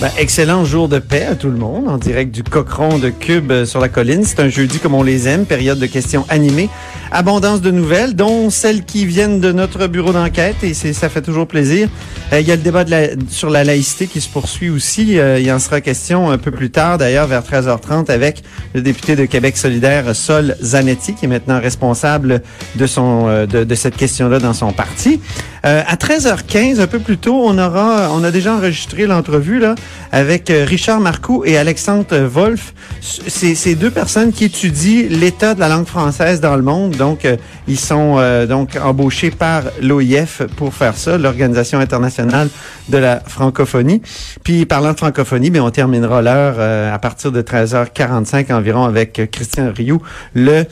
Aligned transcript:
Ben, 0.00 0.10
excellent 0.16 0.64
jour 0.64 0.88
de 0.88 0.98
paix 0.98 1.26
à 1.26 1.34
tout 1.34 1.50
le 1.50 1.58
monde, 1.58 1.86
en 1.86 1.98
direct 1.98 2.34
du 2.34 2.42
Cochon 2.42 2.98
de 2.98 3.10
Cube 3.10 3.52
euh, 3.52 3.66
sur 3.66 3.80
la 3.80 3.90
colline. 3.90 4.24
C'est 4.24 4.40
un 4.40 4.48
jeudi 4.48 4.78
comme 4.78 4.94
on 4.94 5.02
les 5.02 5.28
aime, 5.28 5.44
période 5.44 5.78
de 5.78 5.84
questions 5.84 6.24
animées, 6.30 6.70
abondance 7.12 7.60
de 7.60 7.70
nouvelles, 7.70 8.16
dont 8.16 8.48
celles 8.48 8.86
qui 8.86 9.04
viennent 9.04 9.40
de 9.40 9.52
notre 9.52 9.88
bureau 9.88 10.14
d'enquête, 10.14 10.56
et 10.62 10.72
ça 10.72 11.10
fait 11.10 11.20
toujours 11.20 11.46
plaisir. 11.46 11.90
Euh, 12.32 12.40
il 12.40 12.48
y 12.48 12.50
a 12.50 12.56
le 12.56 12.62
débat 12.62 12.84
de 12.84 12.90
la, 12.90 13.08
sur 13.28 13.50
la 13.50 13.62
laïcité 13.62 14.06
qui 14.06 14.22
se 14.22 14.28
poursuit 14.30 14.70
aussi. 14.70 15.18
Euh, 15.18 15.38
il 15.38 15.52
en 15.52 15.58
sera 15.58 15.82
question 15.82 16.30
un 16.30 16.38
peu 16.38 16.50
plus 16.50 16.70
tard, 16.70 16.96
d'ailleurs, 16.96 17.26
vers 17.26 17.42
13h30, 17.42 18.10
avec 18.10 18.42
le 18.74 18.80
député 18.80 19.16
de 19.16 19.26
Québec 19.26 19.58
solidaire, 19.58 20.16
Sol 20.16 20.56
Zanetti, 20.62 21.12
qui 21.12 21.26
est 21.26 21.28
maintenant 21.28 21.60
responsable 21.60 22.40
de, 22.76 22.86
son, 22.86 23.26
de, 23.44 23.64
de 23.64 23.74
cette 23.74 23.98
question-là 23.98 24.38
dans 24.38 24.54
son 24.54 24.72
parti. 24.72 25.20
À 25.62 25.96
13h15, 25.96 26.80
un 26.80 26.86
peu 26.86 26.98
plus 26.98 27.18
tôt, 27.18 27.42
on 27.44 27.58
aura, 27.58 28.10
on 28.12 28.24
a 28.24 28.30
déjà 28.30 28.54
enregistré 28.54 29.06
l'entrevue, 29.06 29.58
là, 29.58 29.74
avec 30.12 30.50
euh, 30.50 30.64
Richard 30.66 31.00
Marcoux 31.00 31.44
et 31.44 31.56
Alexandre 31.56 32.16
Wolf. 32.18 32.74
C'est 33.00 33.54
ces 33.54 33.74
deux 33.74 33.90
personnes 33.90 34.32
qui 34.32 34.44
étudient 34.44 35.06
l'état 35.08 35.54
de 35.54 35.60
la 35.60 35.68
langue 35.68 35.86
française 35.86 36.40
dans 36.40 36.56
le 36.56 36.62
monde. 36.62 36.96
Donc, 36.96 37.24
euh, 37.24 37.36
ils 37.68 37.78
sont 37.78 38.16
euh, 38.18 38.46
donc 38.46 38.76
embauchés 38.82 39.30
par 39.30 39.62
l'OIF 39.80 40.42
pour 40.56 40.74
faire 40.74 40.96
ça, 40.96 41.18
l'Organisation 41.18 41.78
internationale 41.78 42.48
de 42.88 42.98
la 42.98 43.20
francophonie. 43.20 44.02
Puis, 44.42 44.66
parlant 44.66 44.92
de 44.92 44.98
francophonie, 44.98 45.50
mais 45.50 45.60
on 45.60 45.70
terminera 45.70 46.22
l'heure 46.22 46.58
à 46.92 46.98
partir 46.98 47.32
de 47.32 47.42
13h45 47.42 48.52
environ 48.52 48.84
avec 48.84 49.30
Christian 49.30 49.72
Rioux, 49.74 50.02
le 50.34 50.64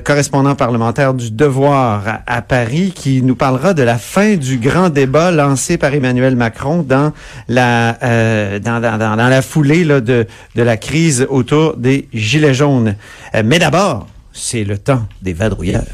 correspondant 0.00 0.54
parlementaire 0.54 1.14
du 1.14 1.30
Devoir 1.30 2.02
à, 2.06 2.20
à 2.26 2.42
Paris, 2.42 2.92
qui 2.94 3.22
nous 3.22 3.36
parlera 3.36 3.74
de 3.74 3.81
la 3.84 3.98
fin 3.98 4.36
du 4.36 4.58
grand 4.58 4.88
débat 4.88 5.30
lancé 5.30 5.78
par 5.78 5.94
Emmanuel 5.94 6.36
Macron 6.36 6.82
dans 6.82 7.12
la 7.48 7.98
euh, 8.02 8.58
dans, 8.58 8.80
dans, 8.80 8.98
dans, 8.98 9.28
la 9.28 9.42
foulée 9.42 9.84
là, 9.84 10.00
de, 10.00 10.26
de 10.54 10.62
la 10.62 10.76
crise 10.76 11.26
autour 11.28 11.76
des 11.76 12.08
Gilets 12.12 12.54
jaunes. 12.54 12.96
Euh, 13.34 13.42
mais 13.44 13.58
d'abord, 13.58 14.06
c'est 14.32 14.64
le 14.64 14.78
temps 14.78 15.06
des 15.20 15.32
vadrouilleurs. 15.32 15.84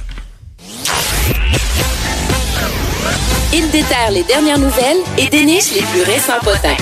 Il 3.52 3.70
déterre 3.70 4.10
les 4.12 4.24
dernières 4.24 4.58
nouvelles 4.58 4.98
et 5.16 5.28
déniche 5.28 5.74
les 5.74 5.82
plus 5.82 6.02
récents 6.02 6.38
potins. 6.42 6.76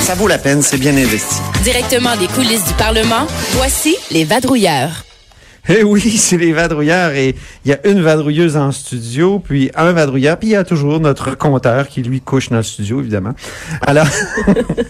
Ça 0.00 0.14
vaut 0.14 0.26
la 0.26 0.38
peine, 0.38 0.62
c'est 0.62 0.78
bien 0.78 0.96
investi. 0.96 1.40
Directement 1.62 2.16
des 2.16 2.26
coulisses 2.28 2.64
du 2.64 2.72
Parlement, 2.74 3.26
voici 3.52 3.96
les 4.10 4.24
vadrouilleurs. 4.24 5.05
Eh 5.68 5.82
oui, 5.82 6.16
c'est 6.16 6.36
les 6.36 6.52
vadrouilleurs 6.52 7.10
et 7.12 7.34
il 7.64 7.70
y 7.70 7.74
a 7.74 7.84
une 7.88 8.00
vadrouilleuse 8.00 8.56
en 8.56 8.70
studio, 8.70 9.40
puis 9.40 9.70
un 9.74 9.92
vadrouilleur, 9.92 10.36
puis 10.38 10.50
il 10.50 10.52
y 10.52 10.56
a 10.56 10.62
toujours 10.62 11.00
notre 11.00 11.36
compteur 11.36 11.88
qui 11.88 12.02
lui 12.02 12.20
couche 12.20 12.50
dans 12.50 12.58
le 12.58 12.62
studio, 12.62 13.00
évidemment. 13.00 13.32
Alors, 13.84 14.06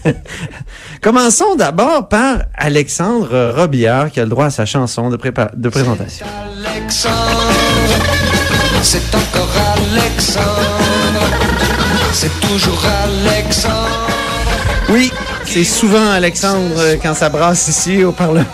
commençons 1.03 1.55
d'abord 1.57 2.09
par 2.09 2.43
Alexandre 2.55 3.55
Robillard 3.57 4.11
qui 4.11 4.21
a 4.21 4.25
le 4.25 4.29
droit 4.29 4.47
à 4.47 4.51
sa 4.51 4.67
chanson 4.67 5.09
de, 5.09 5.17
de 5.17 5.69
présentation. 5.71 6.27
Alexandre, 6.67 7.15
c'est 8.83 9.15
encore 9.15 9.49
Alexandre, 9.93 11.23
c'est 12.13 12.41
toujours 12.41 12.85
Alexandre. 12.85 14.09
Oui, 14.91 15.11
c'est 15.47 15.65
souvent 15.65 16.11
Alexandre 16.11 16.97
quand 17.03 17.15
ça 17.15 17.31
brasse 17.31 17.67
ici 17.69 18.05
au 18.05 18.13
Parlement. 18.13 18.45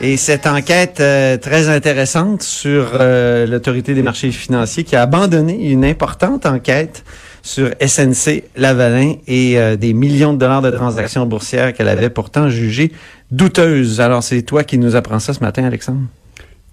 Et 0.00 0.16
cette 0.16 0.46
enquête 0.46 1.00
euh, 1.00 1.38
très 1.38 1.68
intéressante 1.68 2.44
sur 2.44 2.92
euh, 2.94 3.46
l'autorité 3.46 3.94
des 3.94 4.02
marchés 4.02 4.30
financiers 4.30 4.84
qui 4.84 4.94
a 4.94 5.02
abandonné 5.02 5.72
une 5.72 5.84
importante 5.84 6.46
enquête 6.46 7.02
sur 7.42 7.70
SNC 7.84 8.44
Lavalin 8.56 9.14
et 9.26 9.58
euh, 9.58 9.74
des 9.74 9.94
millions 9.94 10.34
de 10.34 10.38
dollars 10.38 10.62
de 10.62 10.70
transactions 10.70 11.26
boursières 11.26 11.74
qu'elle 11.74 11.88
avait 11.88 12.10
pourtant 12.10 12.48
jugées 12.48 12.92
douteuses. 13.32 14.00
Alors 14.00 14.22
c'est 14.22 14.42
toi 14.42 14.62
qui 14.62 14.78
nous 14.78 14.94
apprends 14.94 15.18
ça 15.18 15.34
ce 15.34 15.40
matin, 15.40 15.64
Alexandre? 15.64 16.02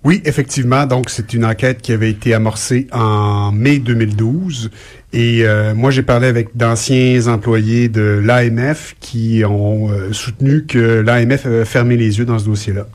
Oui, 0.04 0.22
effectivement. 0.26 0.86
Donc, 0.86 1.10
c'est 1.10 1.34
une 1.34 1.46
enquête 1.46 1.82
qui 1.82 1.92
avait 1.92 2.12
été 2.12 2.36
amorcée 2.36 2.86
en 2.92 3.52
mai 3.52 3.80
2012. 3.80 4.70
Et 5.14 5.44
moi, 5.76 5.90
j'ai 5.90 6.04
parlé 6.04 6.28
avec 6.28 6.56
d'anciens 6.56 7.26
employés 7.26 7.90
de 7.90 8.22
l'AMF 8.24 8.96
qui 9.00 9.42
ont 9.44 9.90
soutenu 10.12 10.68
que 10.68 11.00
l'AMF 11.00 11.48
avait 11.48 11.66
fermé 11.66 11.98
les 11.98 12.20
yeux 12.20 12.26
dans 12.26 12.38
ce 12.38 12.46
dossier-là. 12.46 12.86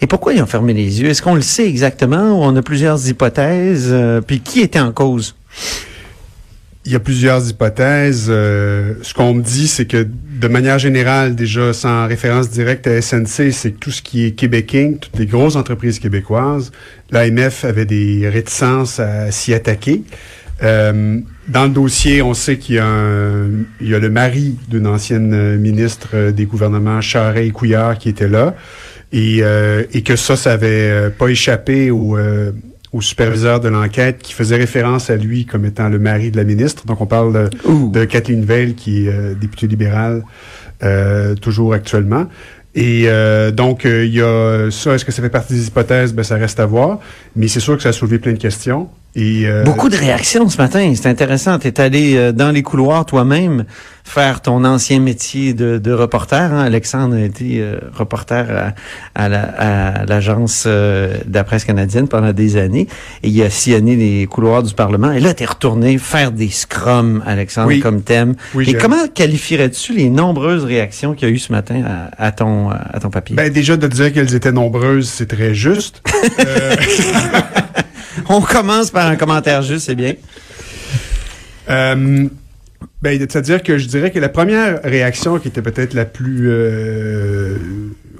Et 0.00 0.06
pourquoi 0.06 0.32
ils 0.32 0.42
ont 0.42 0.46
fermé 0.46 0.72
les 0.72 1.00
yeux? 1.00 1.08
Est-ce 1.08 1.22
qu'on 1.22 1.34
le 1.34 1.42
sait 1.42 1.68
exactement 1.68 2.38
ou 2.38 2.44
on 2.44 2.54
a 2.56 2.62
plusieurs 2.62 3.08
hypothèses? 3.08 3.88
Euh, 3.90 4.20
puis 4.20 4.40
qui 4.40 4.60
était 4.60 4.80
en 4.80 4.92
cause? 4.92 5.34
Il 6.84 6.92
y 6.92 6.96
a 6.96 7.00
plusieurs 7.00 7.46
hypothèses. 7.48 8.26
Euh, 8.28 8.94
ce 9.02 9.12
qu'on 9.12 9.34
me 9.34 9.42
dit, 9.42 9.68
c'est 9.68 9.86
que 9.86 10.06
de 10.40 10.48
manière 10.48 10.78
générale, 10.78 11.34
déjà 11.34 11.72
sans 11.72 12.06
référence 12.06 12.48
directe 12.48 12.86
à 12.86 13.02
SNC, 13.02 13.52
c'est 13.52 13.72
que 13.72 13.78
tout 13.78 13.90
ce 13.90 14.00
qui 14.00 14.24
est 14.24 14.30
québécois, 14.32 14.96
toutes 15.00 15.18
les 15.18 15.26
grosses 15.26 15.56
entreprises 15.56 15.98
québécoises, 15.98 16.70
l'AMF 17.10 17.64
avait 17.64 17.84
des 17.84 18.28
réticences 18.28 19.00
à 19.00 19.30
s'y 19.30 19.52
attaquer. 19.52 20.02
Euh, 20.62 21.20
dans 21.48 21.64
le 21.64 21.70
dossier, 21.70 22.22
on 22.22 22.34
sait 22.34 22.56
qu'il 22.56 22.76
y, 22.76 22.78
y, 22.78 22.80
a 23.94 23.98
le 23.98 24.10
mari 24.10 24.56
d'une 24.68 24.86
ancienne 24.86 25.56
ministre 25.56 26.30
des 26.30 26.46
gouvernements, 26.46 27.00
Charest 27.00 27.48
et 27.48 27.50
Couillard, 27.50 27.98
qui 27.98 28.08
était 28.08 28.28
là 28.28 28.54
et, 29.12 29.38
euh, 29.42 29.84
et 29.92 30.02
que 30.02 30.16
ça, 30.16 30.36
ça 30.36 30.52
avait 30.52 30.90
euh, 30.90 31.10
pas 31.10 31.28
échappé 31.28 31.90
au, 31.90 32.16
euh, 32.16 32.52
au 32.92 33.00
superviseur 33.00 33.60
de 33.60 33.68
l'enquête 33.68 34.18
qui 34.18 34.32
faisait 34.32 34.56
référence 34.56 35.10
à 35.10 35.16
lui 35.16 35.46
comme 35.46 35.64
étant 35.64 35.88
le 35.88 35.98
mari 35.98 36.30
de 36.30 36.36
la 36.36 36.44
ministre. 36.44 36.84
Donc, 36.86 37.00
on 37.00 37.06
parle 37.06 37.50
de, 37.92 38.04
Kathleen 38.04 38.44
Veil, 38.44 38.74
qui 38.74 39.06
est 39.06 39.34
députée 39.34 39.66
libérale 39.66 40.22
toujours 41.40 41.74
actuellement. 41.74 42.26
Et 42.74 43.08
donc, 43.52 43.84
il 43.84 44.14
y 44.14 44.22
a 44.22 44.70
ça. 44.70 44.94
Est-ce 44.94 45.04
que 45.04 45.12
ça 45.12 45.20
fait 45.20 45.28
partie 45.28 45.52
des 45.52 45.66
hypothèses? 45.66 46.14
Ben, 46.14 46.22
ça 46.22 46.36
reste 46.36 46.60
à 46.60 46.66
voir. 46.66 47.00
Mais 47.36 47.48
c'est 47.48 47.60
sûr 47.60 47.76
que 47.76 47.82
ça 47.82 47.90
a 47.90 47.92
soulevé 47.92 48.18
plein 48.18 48.32
de 48.32 48.38
questions. 48.38 48.88
Et, 49.18 49.46
Beaucoup 49.64 49.88
de 49.88 49.96
réactions 49.96 50.48
ce 50.48 50.58
matin. 50.58 50.92
C'est 50.94 51.08
intéressant. 51.08 51.58
Tu 51.58 51.68
es 51.68 51.80
allé 51.80 52.32
dans 52.32 52.50
les 52.50 52.62
couloirs 52.62 53.04
toi-même 53.04 53.64
faire 54.08 54.40
ton 54.40 54.64
ancien 54.64 55.00
métier 55.00 55.52
de, 55.52 55.78
de 55.78 55.92
reporter. 55.92 56.52
Hein. 56.52 56.60
Alexandre 56.60 57.16
a 57.16 57.20
été 57.20 57.60
euh, 57.60 57.78
reporter 57.92 58.74
à, 59.14 59.24
à 59.24 60.04
l'agence 60.06 60.64
euh, 60.66 61.18
de 61.26 61.34
la 61.34 61.44
presse 61.44 61.64
canadienne 61.64 62.08
pendant 62.08 62.32
des 62.32 62.56
années 62.56 62.88
et 63.22 63.28
il 63.28 63.42
a 63.42 63.50
sillonné 63.50 63.96
les 63.96 64.26
couloirs 64.26 64.62
du 64.62 64.74
Parlement. 64.74 65.12
Et 65.12 65.20
là, 65.20 65.34
tu 65.34 65.42
es 65.42 65.46
retourné 65.46 65.98
faire 65.98 66.32
des 66.32 66.48
scrums, 66.48 67.22
Alexandre, 67.26 67.72
comme 67.80 68.02
thème. 68.02 68.34
et 68.58 68.74
comment 68.74 69.06
qualifierais-tu 69.14 69.92
les 69.92 70.08
nombreuses 70.08 70.64
réactions 70.64 71.14
qu'il 71.14 71.28
y 71.28 71.30
a 71.30 71.34
eu 71.34 71.38
ce 71.38 71.52
matin 71.52 71.82
à, 72.16 72.32
ton, 72.32 72.70
à 72.70 72.98
ton 73.00 73.10
papier? 73.10 73.36
Ben, 73.36 73.52
déjà, 73.52 73.76
de 73.76 73.86
dire 73.86 74.12
qu'elles 74.12 74.34
étaient 74.34 74.52
nombreuses, 74.52 75.08
c'est 75.08 75.26
très 75.26 75.54
juste. 75.54 76.02
On 78.28 78.40
commence 78.40 78.90
par 78.90 79.06
un 79.06 79.16
commentaire 79.16 79.62
juste, 79.62 79.86
c'est 79.86 79.94
bien. 79.94 80.14
Euh, 81.70 82.28
ben, 83.02 83.18
c'est-à-dire 83.18 83.62
que 83.62 83.78
je 83.78 83.86
dirais 83.86 84.10
que 84.10 84.18
la 84.18 84.28
première 84.28 84.80
réaction 84.82 85.38
qui 85.38 85.48
était 85.48 85.62
peut-être 85.62 85.94
la 85.94 86.04
plus 86.04 86.48
euh, 86.50 87.56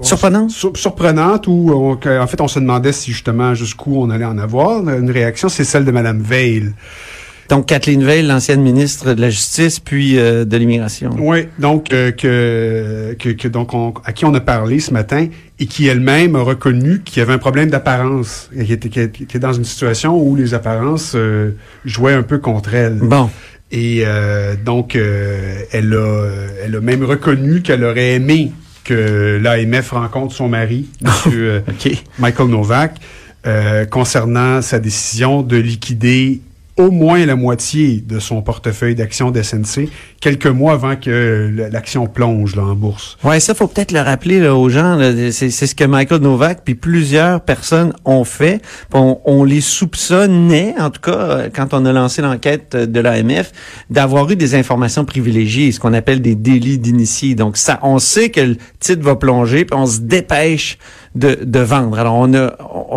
surprenante, 0.03 0.50
surprenante, 0.50 1.46
où 1.49 1.73
en 1.73 2.26
fait 2.26 2.40
on 2.40 2.49
se 2.49 2.58
demandait 2.58 2.93
si 2.93 3.12
justement 3.12 3.55
jusqu'où 3.55 4.00
on 4.00 4.11
allait 4.11 4.25
en 4.25 4.38
avoir 4.38 4.88
une 4.88 5.11
réaction, 5.11 5.49
c'est 5.49 5.64
celle 5.64 5.84
de 5.84 5.90
Madame 5.90 6.20
Veil. 6.20 6.73
Donc 7.49 7.67
Kathleen 7.67 8.05
Veil, 8.05 8.27
l'ancienne 8.27 8.61
ministre 8.61 9.15
de 9.15 9.21
la 9.21 9.31
Justice 9.31 9.81
puis 9.81 10.19
euh, 10.19 10.45
de 10.45 10.56
l'immigration. 10.56 11.11
Oui, 11.19 11.49
donc 11.59 11.93
euh, 11.93 12.12
que, 12.12 13.15
que, 13.15 13.49
donc 13.49 13.71
à 14.05 14.12
qui 14.12 14.25
on 14.25 14.35
a 14.35 14.41
parlé 14.41 14.81
ce 14.81 14.93
matin 14.93 15.29
et 15.59 15.67
qui 15.67 15.87
elle-même 15.87 16.37
a 16.37 16.43
reconnu 16.43 17.00
qu'il 17.05 17.21
y 17.21 17.23
avait 17.23 17.33
un 17.33 17.39
problème 17.39 17.71
d'apparence, 17.71 18.50
qui 18.53 18.73
était, 18.73 18.89
qui 18.89 19.23
était 19.23 19.39
dans 19.39 19.53
une 19.53 19.65
situation 19.65 20.21
où 20.21 20.37
les 20.37 20.55
apparences 20.55 21.17
jouaient 21.85 22.15
un 22.15 22.23
peu 22.23 22.39
contre 22.39 22.75
elle. 22.75 22.99
Bon. 22.99 23.29
Et 23.71 24.03
euh, 24.05 24.55
donc, 24.56 24.97
euh, 24.97 25.61
elle, 25.73 25.93
a, 25.95 26.29
elle 26.65 26.77
a 26.77 26.81
même 26.81 27.05
reconnu 27.05 27.62
qu'elle 27.62 27.85
aurait 27.85 28.15
aimé 28.15 28.53
que 28.85 29.39
l'AMF 29.43 29.91
rencontre 29.91 30.35
son 30.35 30.49
mari, 30.49 30.89
Monsieur 31.03 31.62
euh, 31.67 31.93
Michael 32.19 32.49
Novak, 32.49 32.95
concernant 33.91 34.61
sa 34.61 34.79
décision 34.79 35.43
de 35.43 35.56
liquider 35.56 36.43
au 36.78 36.90
moins 36.90 37.26
la 37.26 37.36
moitié 37.36 38.02
de 38.06 38.19
son 38.19 38.40
portefeuille 38.40 38.94
d'actions 38.94 39.30
d'SNC 39.30 39.88
quelques 40.20 40.46
mois 40.46 40.72
avant 40.72 40.96
que 40.96 41.52
l'action 41.70 42.06
plonge 42.06 42.56
là, 42.56 42.62
en 42.62 42.75
bourse. 42.75 43.19
Ouais, 43.22 43.40
ça 43.40 43.54
faut 43.54 43.66
peut-être 43.66 43.92
le 43.92 44.00
rappeler 44.00 44.40
là, 44.40 44.54
aux 44.54 44.69
gens. 44.69 44.98
C'est 45.30 45.50
ce 45.50 45.75
que 45.75 45.84
Michael 45.84 46.20
Novak 46.20 46.62
puis 46.64 46.75
plusieurs 46.75 47.40
personnes 47.40 47.92
ont 48.04 48.25
fait. 48.25 48.60
On, 48.92 49.20
on, 49.25 49.44
les 49.44 49.60
soupçonnait, 49.60 50.75
en 50.78 50.90
tout 50.90 51.00
cas, 51.00 51.48
quand 51.54 51.75
on 51.75 51.84
a 51.84 51.92
lancé 51.92 52.22
l'enquête 52.22 52.76
de 52.76 53.00
l'AMF, 53.00 53.52
d'avoir 53.90 54.30
eu 54.30 54.36
des 54.36 54.54
informations 54.54 55.04
privilégiées, 55.04 55.72
ce 55.72 55.80
qu'on 55.80 55.94
appelle 55.94 56.20
des 56.20 56.34
délits 56.34 56.78
d'initiés. 56.78 57.34
Donc 57.34 57.56
ça, 57.56 57.78
on 57.82 57.98
sait 57.98 58.30
que 58.30 58.40
le 58.40 58.56
titre 58.80 59.02
va 59.02 59.16
plonger, 59.16 59.64
puis 59.64 59.78
on 59.78 59.86
se 59.86 60.00
dépêche 60.00 60.78
de, 61.14 61.38
de 61.43 61.58
vendre. 61.60 61.99
Alors 61.99 62.14
on 62.16 62.34
a, 62.34 62.52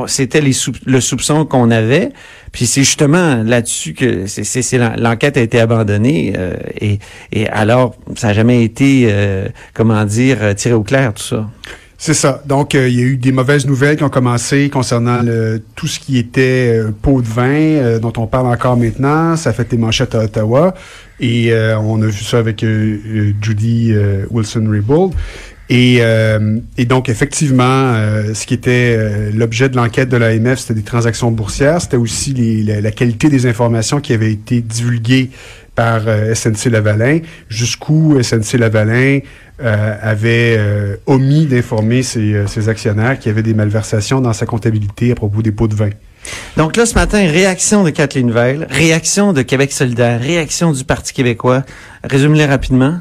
c'était 0.08 0.42
les 0.42 0.56
le 0.86 1.00
soupçon 1.00 1.46
qu'on 1.46 1.72
avait. 1.72 2.10
Puis 2.52 2.66
c'est 2.66 2.82
justement 2.82 3.44
là-dessus 3.44 3.94
que 3.94 4.26
c'est 4.28 4.78
l'enquête 4.98 5.38
a 5.38 5.42
été 5.42 5.60
abandonnée 5.60 6.34
euh, 6.38 6.56
et, 6.80 7.00
et 7.32 7.48
alors 7.48 7.96
ça 8.16 8.28
n'a 8.28 8.34
jamais 8.34 8.64
été 8.64 9.08
euh, 9.10 9.48
comment 9.74 10.04
dire 10.04 10.54
tiré 10.56 10.74
au 10.74 10.84
clair 10.84 11.14
tout 11.14 11.24
ça. 11.24 11.50
C'est 11.98 12.16
ça. 12.16 12.42
Donc, 12.48 12.74
euh, 12.74 12.90
il 12.90 13.00
y 13.00 13.04
a 13.04 13.06
eu 13.06 13.16
des 13.16 13.32
mauvaises 13.32 13.68
nouvelles 13.68 13.96
qui 13.96 14.04
ont 14.04 14.10
commencé 14.10 14.72
concernant 14.72 15.22
le, 15.22 15.62
tout 15.76 15.86
ce 15.86 16.00
qui 16.00 16.18
était 16.18 16.82
pot 17.04 17.22
de 17.22 17.28
vin, 17.28 18.00
dont 18.00 18.14
on 18.18 18.26
parle 18.26 18.48
encore 18.48 18.76
maintenant. 18.76 19.36
Ça 19.36 19.54
fait 19.54 19.70
des 19.70 19.78
manchettes 19.78 20.16
à 20.16 20.24
Ottawa. 20.24 20.74
Et 21.20 21.54
on 21.54 22.02
a 22.02 22.08
vu 22.08 22.24
ça 22.24 22.40
avec 22.40 22.66
Judy 23.40 23.94
Wilson-Raybould. 24.32 25.14
Et, 25.72 26.00
euh, 26.02 26.60
et, 26.78 26.84
donc, 26.84 27.08
effectivement, 27.08 27.64
euh, 27.64 28.34
ce 28.34 28.46
qui 28.46 28.54
était 28.54 28.94
euh, 28.98 29.32
l'objet 29.34 29.70
de 29.70 29.78
l'enquête 29.78 30.10
de 30.10 30.18
l'AMF, 30.18 30.60
c'était 30.60 30.74
des 30.74 30.84
transactions 30.84 31.32
boursières. 31.32 31.82
C'était 31.82 31.96
aussi 31.96 32.34
les, 32.34 32.82
la, 32.82 32.92
qualité 32.92 33.30
des 33.30 33.46
informations 33.46 34.02
qui 34.02 34.12
avaient 34.12 34.34
été 34.34 34.60
divulguées 34.60 35.30
par 35.74 36.02
SNC 36.34 36.70
Lavalin, 36.70 37.20
jusqu'où 37.48 38.22
SNC 38.22 38.60
Lavalin 38.60 39.20
avait 39.60 40.60
omis 41.06 41.46
d'informer 41.46 42.04
ses, 42.04 42.46
ses, 42.48 42.68
actionnaires 42.68 43.18
qu'il 43.18 43.30
y 43.30 43.32
avait 43.32 43.42
des 43.42 43.54
malversations 43.54 44.20
dans 44.20 44.34
sa 44.34 44.46
comptabilité 44.46 45.14
à 45.14 45.16
propos 45.16 45.42
des 45.42 45.54
pots 45.54 45.70
de 45.70 45.76
vin. 45.76 45.90
Donc 46.58 46.76
là, 46.76 46.86
ce 46.86 46.96
matin, 46.96 47.20
réaction 47.20 47.86
de 47.86 47.90
Kathleen 47.90 48.32
Veil, 48.32 48.68
réaction 48.70 49.32
de 49.32 49.42
Québec 49.44 49.72
solidaire, 49.72 50.20
réaction 50.20 50.74
du 50.74 50.84
Parti 50.84 51.14
québécois. 51.14 51.64
Résume-les 52.04 52.46
rapidement. 52.46 53.00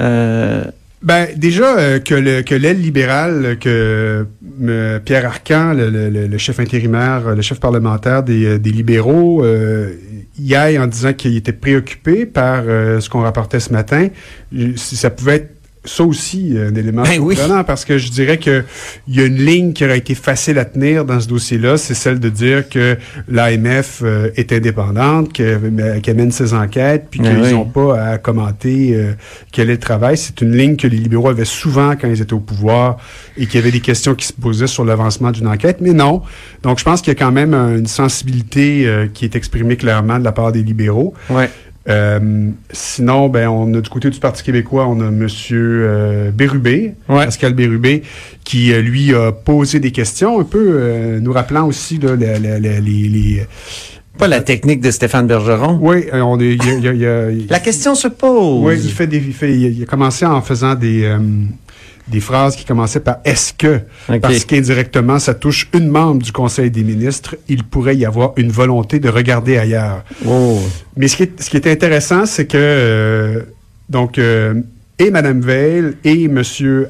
Euh, 0.00 0.64
ben 1.04 1.28
déjà 1.36 1.76
euh, 1.76 1.98
que 2.00 2.14
le 2.14 2.42
que 2.42 2.54
l'aile 2.54 2.80
libérale, 2.80 3.58
que 3.60 4.26
euh, 4.62 4.98
Pierre 5.00 5.26
Arcan, 5.26 5.74
le, 5.74 5.90
le, 5.90 6.38
chef 6.38 6.60
intérimaire, 6.60 7.34
le 7.34 7.42
chef 7.42 7.60
parlementaire 7.60 8.22
des, 8.22 8.44
euh, 8.46 8.58
des 8.58 8.70
libéraux, 8.70 9.44
y 10.38 10.54
aille 10.54 10.78
en 10.78 10.86
disant 10.86 11.12
qu'il 11.12 11.36
était 11.36 11.52
préoccupé 11.52 12.26
par 12.26 12.64
ce 12.64 13.08
qu'on 13.08 13.20
rapportait 13.20 13.60
ce 13.60 13.72
matin. 13.72 14.08
Si 14.76 14.96
ça 14.96 15.10
pouvait 15.10 15.36
être 15.36 15.53
ça 15.84 16.04
aussi 16.04 16.56
un 16.58 16.74
élément 16.74 17.02
ben 17.02 17.62
parce 17.64 17.84
que 17.84 17.98
je 17.98 18.10
dirais 18.10 18.38
que 18.38 18.64
il 19.08 19.16
y 19.16 19.20
a 19.20 19.26
une 19.26 19.36
ligne 19.36 19.72
qui 19.72 19.84
aurait 19.84 19.98
été 19.98 20.14
facile 20.14 20.58
à 20.58 20.64
tenir 20.64 21.04
dans 21.04 21.20
ce 21.20 21.28
dossier-là, 21.28 21.76
c'est 21.76 21.94
celle 21.94 22.20
de 22.20 22.28
dire 22.28 22.68
que 22.68 22.96
l'AMF 23.28 24.00
euh, 24.02 24.30
est 24.36 24.52
indépendante, 24.52 25.32
qu'elle 25.32 26.16
mène 26.16 26.32
ses 26.32 26.54
enquêtes, 26.54 27.06
puis 27.10 27.20
ben 27.20 27.42
qu'ils 27.42 27.54
n'ont 27.54 27.64
pas 27.64 28.00
à 28.00 28.18
commenter 28.18 28.94
euh, 28.94 29.12
quel 29.52 29.68
est 29.68 29.74
le 29.74 29.78
travail. 29.78 30.16
C'est 30.16 30.40
une 30.40 30.56
ligne 30.56 30.76
que 30.76 30.86
les 30.86 30.96
libéraux 30.96 31.28
avaient 31.28 31.44
souvent 31.44 31.94
quand 31.96 32.08
ils 32.08 32.20
étaient 32.20 32.32
au 32.32 32.40
pouvoir 32.40 32.96
et 33.36 33.46
qu'il 33.46 33.56
y 33.56 33.62
avait 33.62 33.72
des 33.72 33.80
questions 33.80 34.14
qui 34.14 34.26
se 34.26 34.32
posaient 34.32 34.66
sur 34.66 34.84
l'avancement 34.84 35.30
d'une 35.30 35.48
enquête, 35.48 35.78
mais 35.80 35.92
non. 35.92 36.22
Donc 36.62 36.78
je 36.78 36.84
pense 36.84 37.00
qu'il 37.02 37.12
y 37.12 37.16
a 37.16 37.18
quand 37.18 37.32
même 37.32 37.54
une 37.54 37.86
sensibilité 37.86 38.86
euh, 38.86 39.06
qui 39.12 39.24
est 39.24 39.36
exprimée 39.36 39.76
clairement 39.76 40.18
de 40.18 40.24
la 40.24 40.32
part 40.32 40.52
des 40.52 40.62
libéraux. 40.62 41.14
Ouais. 41.30 41.50
Euh, 41.88 42.50
sinon, 42.72 43.28
ben, 43.28 43.48
on 43.48 43.72
a 43.74 43.80
du 43.80 43.90
côté 43.90 44.08
du 44.08 44.18
Parti 44.18 44.42
québécois, 44.42 44.86
on 44.86 45.00
a 45.00 45.10
Monsieur 45.10 45.84
euh, 45.86 46.30
Bérubé, 46.30 46.94
Pascal 47.06 47.52
Bérubé, 47.52 48.02
qui 48.42 48.72
euh, 48.72 48.80
lui 48.80 49.14
a 49.14 49.32
posé 49.32 49.80
des 49.80 49.90
questions, 49.92 50.40
un 50.40 50.44
peu 50.44 50.66
euh, 50.74 51.20
nous 51.20 51.32
rappelant 51.32 51.66
aussi 51.66 51.98
là, 51.98 52.16
les, 52.16 52.38
les, 52.38 52.80
les 52.80 53.46
pas 54.16 54.28
la 54.28 54.40
technique 54.40 54.80
de 54.80 54.92
Stéphane 54.92 55.26
Bergeron. 55.26 55.78
Oui, 55.82 56.04
on 56.12 56.38
est. 56.38 56.54
Y 56.54 56.88
a, 56.88 56.92
y 56.92 57.04
a, 57.04 57.30
la 57.50 57.58
question 57.58 57.96
se 57.96 58.06
pose. 58.06 58.64
Oui, 58.64 58.80
il 58.82 58.92
fait 58.92 59.08
des. 59.08 59.16
Il, 59.16 59.32
fait, 59.32 59.52
il 59.52 59.82
a 59.82 59.86
commencé 59.86 60.24
en 60.24 60.40
faisant 60.40 60.76
des 60.76 61.12
des 62.08 62.20
phrases 62.20 62.56
qui 62.56 62.64
commençaient 62.64 63.00
par 63.00 63.18
est-ce 63.24 63.52
que, 63.52 63.80
parce 64.20 64.44
qu'indirectement, 64.44 65.18
ça 65.18 65.34
touche 65.34 65.68
une 65.72 65.88
membre 65.88 66.22
du 66.22 66.32
Conseil 66.32 66.70
des 66.70 66.84
ministres, 66.84 67.36
il 67.48 67.64
pourrait 67.64 67.96
y 67.96 68.04
avoir 68.04 68.32
une 68.36 68.50
volonté 68.50 68.98
de 68.98 69.08
regarder 69.08 69.56
ailleurs. 69.56 70.04
Oh. 70.26 70.60
Mais 70.96 71.08
ce 71.08 71.16
qui 71.16 71.22
est, 71.24 71.42
ce 71.42 71.48
qui 71.48 71.56
est 71.56 71.66
intéressant, 71.66 72.26
c'est 72.26 72.46
que, 72.46 72.58
euh, 72.58 73.40
donc, 73.88 74.18
euh, 74.18 74.54
et 74.98 75.10
Mme 75.10 75.40
Veil, 75.40 75.94
et 76.04 76.24
M. 76.24 76.42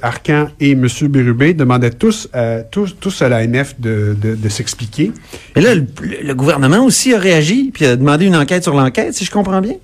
Arcan, 0.03 0.49
et 0.61 0.73
M. 0.73 0.87
Bérubé 1.03 1.55
demandaient 1.55 1.91
tous, 1.91 2.29
euh, 2.35 2.63
tous, 2.71 2.97
tous 2.99 3.23
à 3.23 3.29
l'AMF 3.29 3.81
de, 3.81 4.17
de, 4.21 4.35
de 4.35 4.49
s'expliquer. 4.49 5.13
Et 5.57 5.61
là, 5.61 5.75
le, 5.75 5.87
le, 6.23 6.35
gouvernement 6.35 6.85
aussi 6.85 7.15
a 7.15 7.19
réagi, 7.19 7.71
puis 7.73 7.87
a 7.87 7.97
demandé 7.97 8.27
une 8.27 8.37
enquête 8.37 8.65
sur 8.65 8.75
l'enquête, 8.75 9.15
si 9.15 9.25
je 9.25 9.31
comprends 9.31 9.61
bien? 9.61 9.77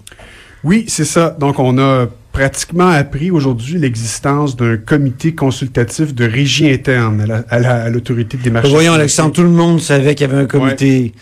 Oui, 0.65 0.85
c'est 0.89 1.07
ça. 1.07 1.35
Donc, 1.39 1.59
on 1.59 1.79
a 1.79 2.09
pratiquement 2.33 2.89
appris 2.89 3.31
aujourd'hui 3.31 3.79
l'existence 3.79 4.57
d'un 4.57 4.77
comité 4.77 5.35
consultatif 5.35 6.15
de 6.15 6.25
régie 6.25 6.71
interne 6.71 7.45
à 7.49 7.91
l'autorité 7.91 8.37
des 8.37 8.51
marchés. 8.51 8.71
Voyons, 8.71 8.93
Alexandre, 8.93 9.33
tout 9.33 9.43
le 9.43 9.49
monde 9.49 9.81
savait 9.81 10.15
qu'il 10.15 10.29
y 10.29 10.31
avait 10.31 10.43
un 10.43 10.47
comité. 10.47 11.13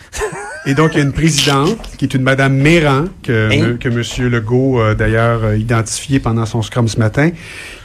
Et 0.65 0.73
donc, 0.73 0.91
il 0.93 0.97
y 0.97 1.01
a 1.01 1.03
une 1.03 1.13
présidente, 1.13 1.77
qui 1.97 2.05
est 2.05 2.13
une 2.13 2.21
Madame 2.21 2.53
Méran, 2.53 3.05
que, 3.23 3.49
hein? 3.51 3.77
que 3.79 3.87
M. 3.87 4.29
Legault 4.29 4.81
a 4.81 4.93
d'ailleurs 4.93 5.55
identifié 5.55 6.19
pendant 6.19 6.45
son 6.45 6.61
scrum 6.61 6.87
ce 6.87 6.99
matin, 6.99 7.31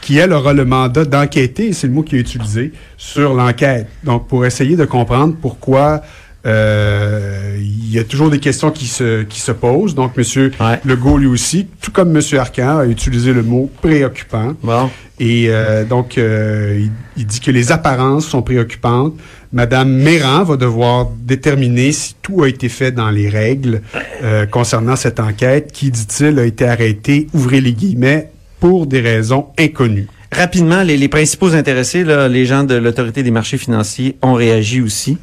qui, 0.00 0.18
elle, 0.18 0.32
aura 0.32 0.52
le 0.52 0.64
mandat 0.64 1.04
d'enquêter, 1.04 1.72
c'est 1.72 1.86
le 1.86 1.92
mot 1.92 2.02
qu'il 2.02 2.18
a 2.18 2.20
utilisé, 2.20 2.72
sur 2.96 3.32
l'enquête. 3.32 3.88
Donc, 4.02 4.26
pour 4.26 4.44
essayer 4.44 4.76
de 4.76 4.84
comprendre 4.84 5.34
pourquoi 5.40 6.02
euh, 6.46 7.56
il 7.58 7.90
y 7.90 7.98
a 7.98 8.04
toujours 8.04 8.28
des 8.28 8.38
questions 8.38 8.70
qui 8.70 8.86
se, 8.86 9.22
qui 9.22 9.40
se 9.40 9.52
posent. 9.52 9.94
Donc, 9.94 10.12
M. 10.18 10.50
Legault, 10.84 11.18
lui 11.18 11.26
aussi, 11.26 11.66
tout 11.80 11.90
comme 11.90 12.14
M. 12.14 12.22
Arcan, 12.38 12.78
a 12.78 12.86
utilisé 12.86 13.32
le 13.32 13.42
mot 13.42 13.70
préoccupant. 13.80 14.54
Bon. 14.62 14.90
Et 15.20 15.46
euh, 15.48 15.84
donc, 15.84 16.18
euh, 16.18 16.86
il, 17.16 17.26
dit 17.26 17.40
que 17.40 17.50
les 17.50 17.72
apparences 17.72 18.26
sont 18.26 18.42
préoccupantes. 18.42 19.14
Madame 19.52 19.90
Méran 19.90 20.42
va 20.42 20.56
devoir 20.56 21.10
déterminer 21.16 21.92
si 21.92 22.16
tout 22.20 22.42
a 22.42 22.48
été 22.48 22.68
fait 22.68 22.90
dans 22.90 23.10
les 23.10 23.28
règles 23.28 23.82
concernant 24.50 24.96
cette 24.96 25.20
enquête 25.20 25.70
qui, 25.70 25.92
dit-il, 25.92 26.40
a 26.40 26.44
été 26.44 26.66
arrêtée, 26.66 27.28
ouvrez 27.32 27.60
les 27.60 27.72
guillemets, 27.72 28.30
pour 28.58 28.86
des 28.86 29.00
raisons 29.00 29.46
inconnues. 29.56 30.08
Rapidement, 30.32 30.82
les, 30.82 30.96
les 30.96 31.08
principaux 31.08 31.54
intéressés, 31.54 32.02
là, 32.02 32.26
les 32.26 32.46
gens 32.46 32.64
de 32.64 32.74
l'autorité 32.74 33.22
des 33.22 33.30
marchés 33.30 33.58
financiers, 33.58 34.16
ont 34.22 34.34
réagi 34.34 34.80
aussi. 34.80 35.18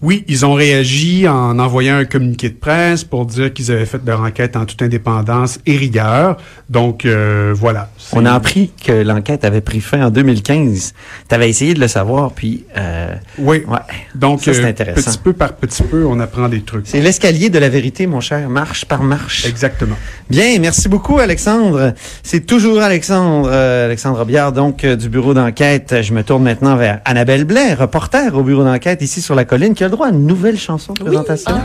Oui, 0.00 0.24
ils 0.28 0.46
ont 0.46 0.54
réagi 0.54 1.26
en 1.26 1.58
envoyant 1.58 1.96
un 1.96 2.04
communiqué 2.04 2.50
de 2.50 2.54
presse 2.54 3.02
pour 3.02 3.26
dire 3.26 3.52
qu'ils 3.52 3.72
avaient 3.72 3.84
fait 3.84 4.00
leur 4.06 4.20
enquête 4.20 4.54
en 4.54 4.64
toute 4.64 4.80
indépendance 4.80 5.58
et 5.66 5.76
rigueur. 5.76 6.36
Donc, 6.70 7.04
euh, 7.04 7.52
voilà. 7.56 7.90
On 8.12 8.24
a 8.24 8.32
appris 8.32 8.70
que 8.84 8.92
l'enquête 8.92 9.44
avait 9.44 9.60
pris 9.60 9.80
fin 9.80 10.06
en 10.06 10.10
2015. 10.10 10.94
Tu 11.28 11.34
avais 11.34 11.50
essayé 11.50 11.74
de 11.74 11.80
le 11.80 11.88
savoir, 11.88 12.30
puis... 12.30 12.64
Euh, 12.76 13.12
oui, 13.38 13.64
ouais. 13.66 13.78
donc 14.14 14.42
ça, 14.44 14.52
euh, 14.52 14.66
intéressant. 14.66 15.10
petit 15.10 15.18
peu 15.18 15.32
par 15.32 15.54
petit 15.54 15.82
peu, 15.82 16.06
on 16.06 16.20
apprend 16.20 16.48
des 16.48 16.60
trucs. 16.60 16.86
C'est 16.86 17.00
l'escalier 17.00 17.50
de 17.50 17.58
la 17.58 17.68
vérité, 17.68 18.06
mon 18.06 18.20
cher, 18.20 18.48
marche 18.48 18.84
par 18.84 19.02
marche. 19.02 19.46
Exactement. 19.46 19.96
Bien, 20.30 20.60
merci 20.60 20.88
beaucoup, 20.88 21.18
Alexandre. 21.18 21.92
C'est 22.22 22.46
toujours 22.46 22.82
Alexandre, 22.82 23.50
Alexandre 23.50 24.24
Biard, 24.24 24.52
donc 24.52 24.86
du 24.86 25.08
bureau 25.08 25.34
d'enquête. 25.34 26.02
Je 26.02 26.12
me 26.12 26.22
tourne 26.22 26.44
maintenant 26.44 26.76
vers 26.76 27.00
Annabelle 27.04 27.44
Blais, 27.44 27.74
reporter 27.74 28.36
au 28.36 28.44
bureau 28.44 28.62
d'enquête 28.62 29.02
ici 29.02 29.20
sur 29.20 29.34
la 29.34 29.44
colline, 29.44 29.74
qui 29.74 29.82
a 29.82 29.87
le 29.88 29.92
droit 29.92 30.08
à 30.08 30.10
une 30.10 30.26
nouvelle 30.26 30.58
chanson 30.58 30.92
de 30.92 31.02
présentation. 31.02 31.54
Oui. 31.54 31.60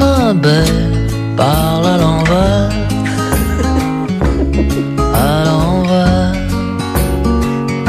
Ah, 0.00 0.32
ma 0.32 0.34
belle, 0.34 1.08
parle 1.36 1.86
à 1.86 1.98
l'envers. 1.98 2.70
à 5.14 5.44
l'envers. 5.44 6.34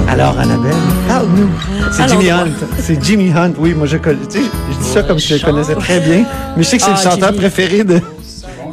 Alors, 0.09 0.39
Annabelle, 0.39 0.73
parle-nous. 1.07 1.49
C'est 1.91 2.09
Jimmy 2.09 2.31
Hunt. 2.31 2.47
C'est 2.79 3.03
Jimmy 3.03 3.31
Hunt. 3.31 3.53
Oui, 3.59 3.75
moi, 3.75 3.85
je, 3.85 3.97
tu 3.97 4.09
sais, 4.29 4.39
je 4.71 4.77
dis 4.77 4.83
ça 4.83 5.03
comme 5.03 5.19
si 5.19 5.27
je 5.27 5.35
le 5.35 5.41
connaissais 5.51 5.75
très 5.75 5.99
bien. 5.99 6.25
Mais 6.57 6.63
je 6.63 6.67
sais 6.67 6.77
que 6.77 6.83
c'est 6.83 6.89
ah, 6.91 6.95
le 6.97 7.01
chanteur 7.11 7.33
préféré 7.33 7.83
de, 7.83 8.01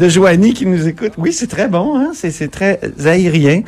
de 0.00 0.08
Joanie 0.08 0.54
qui 0.54 0.64
nous 0.64 0.88
écoute. 0.88 1.12
Oui, 1.18 1.34
c'est 1.34 1.48
très 1.48 1.68
bon. 1.68 1.98
Hein? 1.98 2.12
C'est 2.14 2.50
très 2.50 2.80
aérien. 3.04 3.60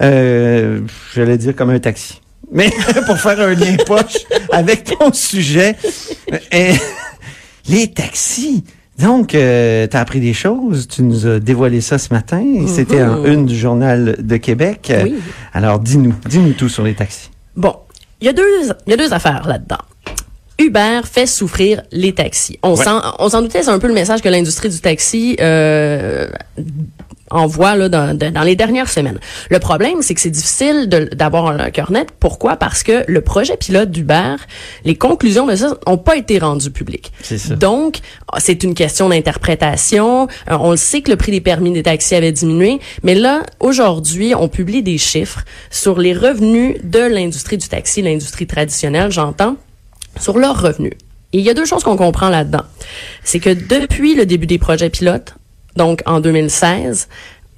Euh, 0.00 0.78
J'allais 1.12 1.38
dire 1.38 1.56
comme 1.56 1.70
un 1.70 1.80
taxi. 1.80 2.20
Mais 2.50 2.70
pour 3.06 3.18
faire 3.18 3.40
un 3.40 3.54
lien 3.54 3.76
poche 3.86 4.24
avec 4.50 4.84
ton 4.84 5.12
sujet, 5.12 5.76
euh, 6.54 6.72
les 7.68 7.88
taxis. 7.88 8.64
Donc, 8.98 9.34
euh, 9.34 9.86
tu 9.86 9.96
as 9.96 10.00
appris 10.00 10.20
des 10.20 10.32
choses, 10.32 10.88
tu 10.88 11.02
nous 11.02 11.26
as 11.26 11.38
dévoilé 11.38 11.82
ça 11.82 11.98
ce 11.98 12.14
matin, 12.14 12.42
c'était 12.66 13.02
en 13.02 13.24
une 13.26 13.44
du 13.44 13.56
Journal 13.56 14.16
de 14.18 14.36
Québec. 14.38 14.90
Oui. 15.04 15.16
Alors, 15.52 15.80
dis-nous, 15.80 16.14
dis-nous 16.26 16.54
tout 16.54 16.70
sur 16.70 16.82
les 16.82 16.94
taxis. 16.94 17.30
Bon, 17.56 17.76
il 18.22 18.26
y 18.26 18.30
a 18.30 18.32
deux, 18.32 18.68
y 18.86 18.92
a 18.92 18.96
deux 18.96 19.12
affaires 19.12 19.46
là-dedans. 19.46 19.78
Uber 20.58 21.00
fait 21.04 21.26
souffrir 21.26 21.82
les 21.92 22.14
taxis. 22.14 22.58
On 22.62 22.76
s'en 22.76 23.42
doutait, 23.42 23.62
c'est 23.62 23.70
un 23.70 23.78
peu 23.78 23.88
le 23.88 23.94
message 23.94 24.22
que 24.22 24.28
l'industrie 24.28 24.70
du 24.70 24.80
taxi 24.80 25.36
euh, 25.40 26.28
envoie 27.30 27.76
là, 27.76 27.88
dans, 27.88 28.16
dans 28.16 28.42
les 28.42 28.56
dernières 28.56 28.88
semaines. 28.88 29.18
Le 29.50 29.58
problème, 29.58 30.02
c'est 30.02 30.14
que 30.14 30.20
c'est 30.20 30.30
difficile 30.30 30.88
d'avoir 30.88 31.46
un 31.46 31.70
cœur 31.70 31.90
net. 31.90 32.08
Pourquoi? 32.18 32.56
Parce 32.56 32.82
que 32.82 33.04
le 33.06 33.20
projet 33.20 33.56
pilote 33.56 33.90
d'Uber, 33.90 34.36
les 34.84 34.94
conclusions 34.94 35.46
de 35.46 35.56
ça 35.56 35.76
n'ont 35.86 35.98
pas 35.98 36.16
été 36.16 36.38
rendues 36.38 36.70
publiques. 36.70 37.12
C'est 37.22 37.38
ça. 37.38 37.54
Donc, 37.54 37.98
c'est 38.38 38.62
une 38.62 38.74
question 38.74 39.08
d'interprétation. 39.08 40.28
Euh, 40.50 40.56
On 40.60 40.70
le 40.70 40.76
sait 40.76 41.02
que 41.02 41.10
le 41.10 41.16
prix 41.16 41.32
des 41.32 41.40
permis 41.40 41.72
des 41.72 41.82
taxis 41.82 42.14
avait 42.14 42.32
diminué, 42.32 42.80
mais 43.02 43.14
là, 43.14 43.42
aujourd'hui, 43.60 44.34
on 44.34 44.48
publie 44.48 44.82
des 44.82 44.98
chiffres 44.98 45.42
sur 45.70 45.98
les 45.98 46.14
revenus 46.14 46.76
de 46.82 47.00
l'industrie 47.00 47.58
du 47.58 47.68
taxi, 47.68 48.02
l'industrie 48.02 48.46
traditionnelle, 48.46 49.10
j'entends, 49.10 49.56
sur 50.18 50.38
leurs 50.38 50.60
revenus. 50.60 50.92
Et 51.32 51.38
il 51.38 51.44
y 51.44 51.50
a 51.50 51.54
deux 51.54 51.64
choses 51.64 51.82
qu'on 51.82 51.96
comprend 51.96 52.28
là-dedans. 52.28 52.62
C'est 53.24 53.40
que 53.40 53.50
depuis 53.50 54.14
le 54.14 54.26
début 54.26 54.46
des 54.46 54.58
projets 54.58 54.90
pilotes, 54.90 55.34
donc 55.76 56.02
en 56.06 56.20
2016, 56.20 57.08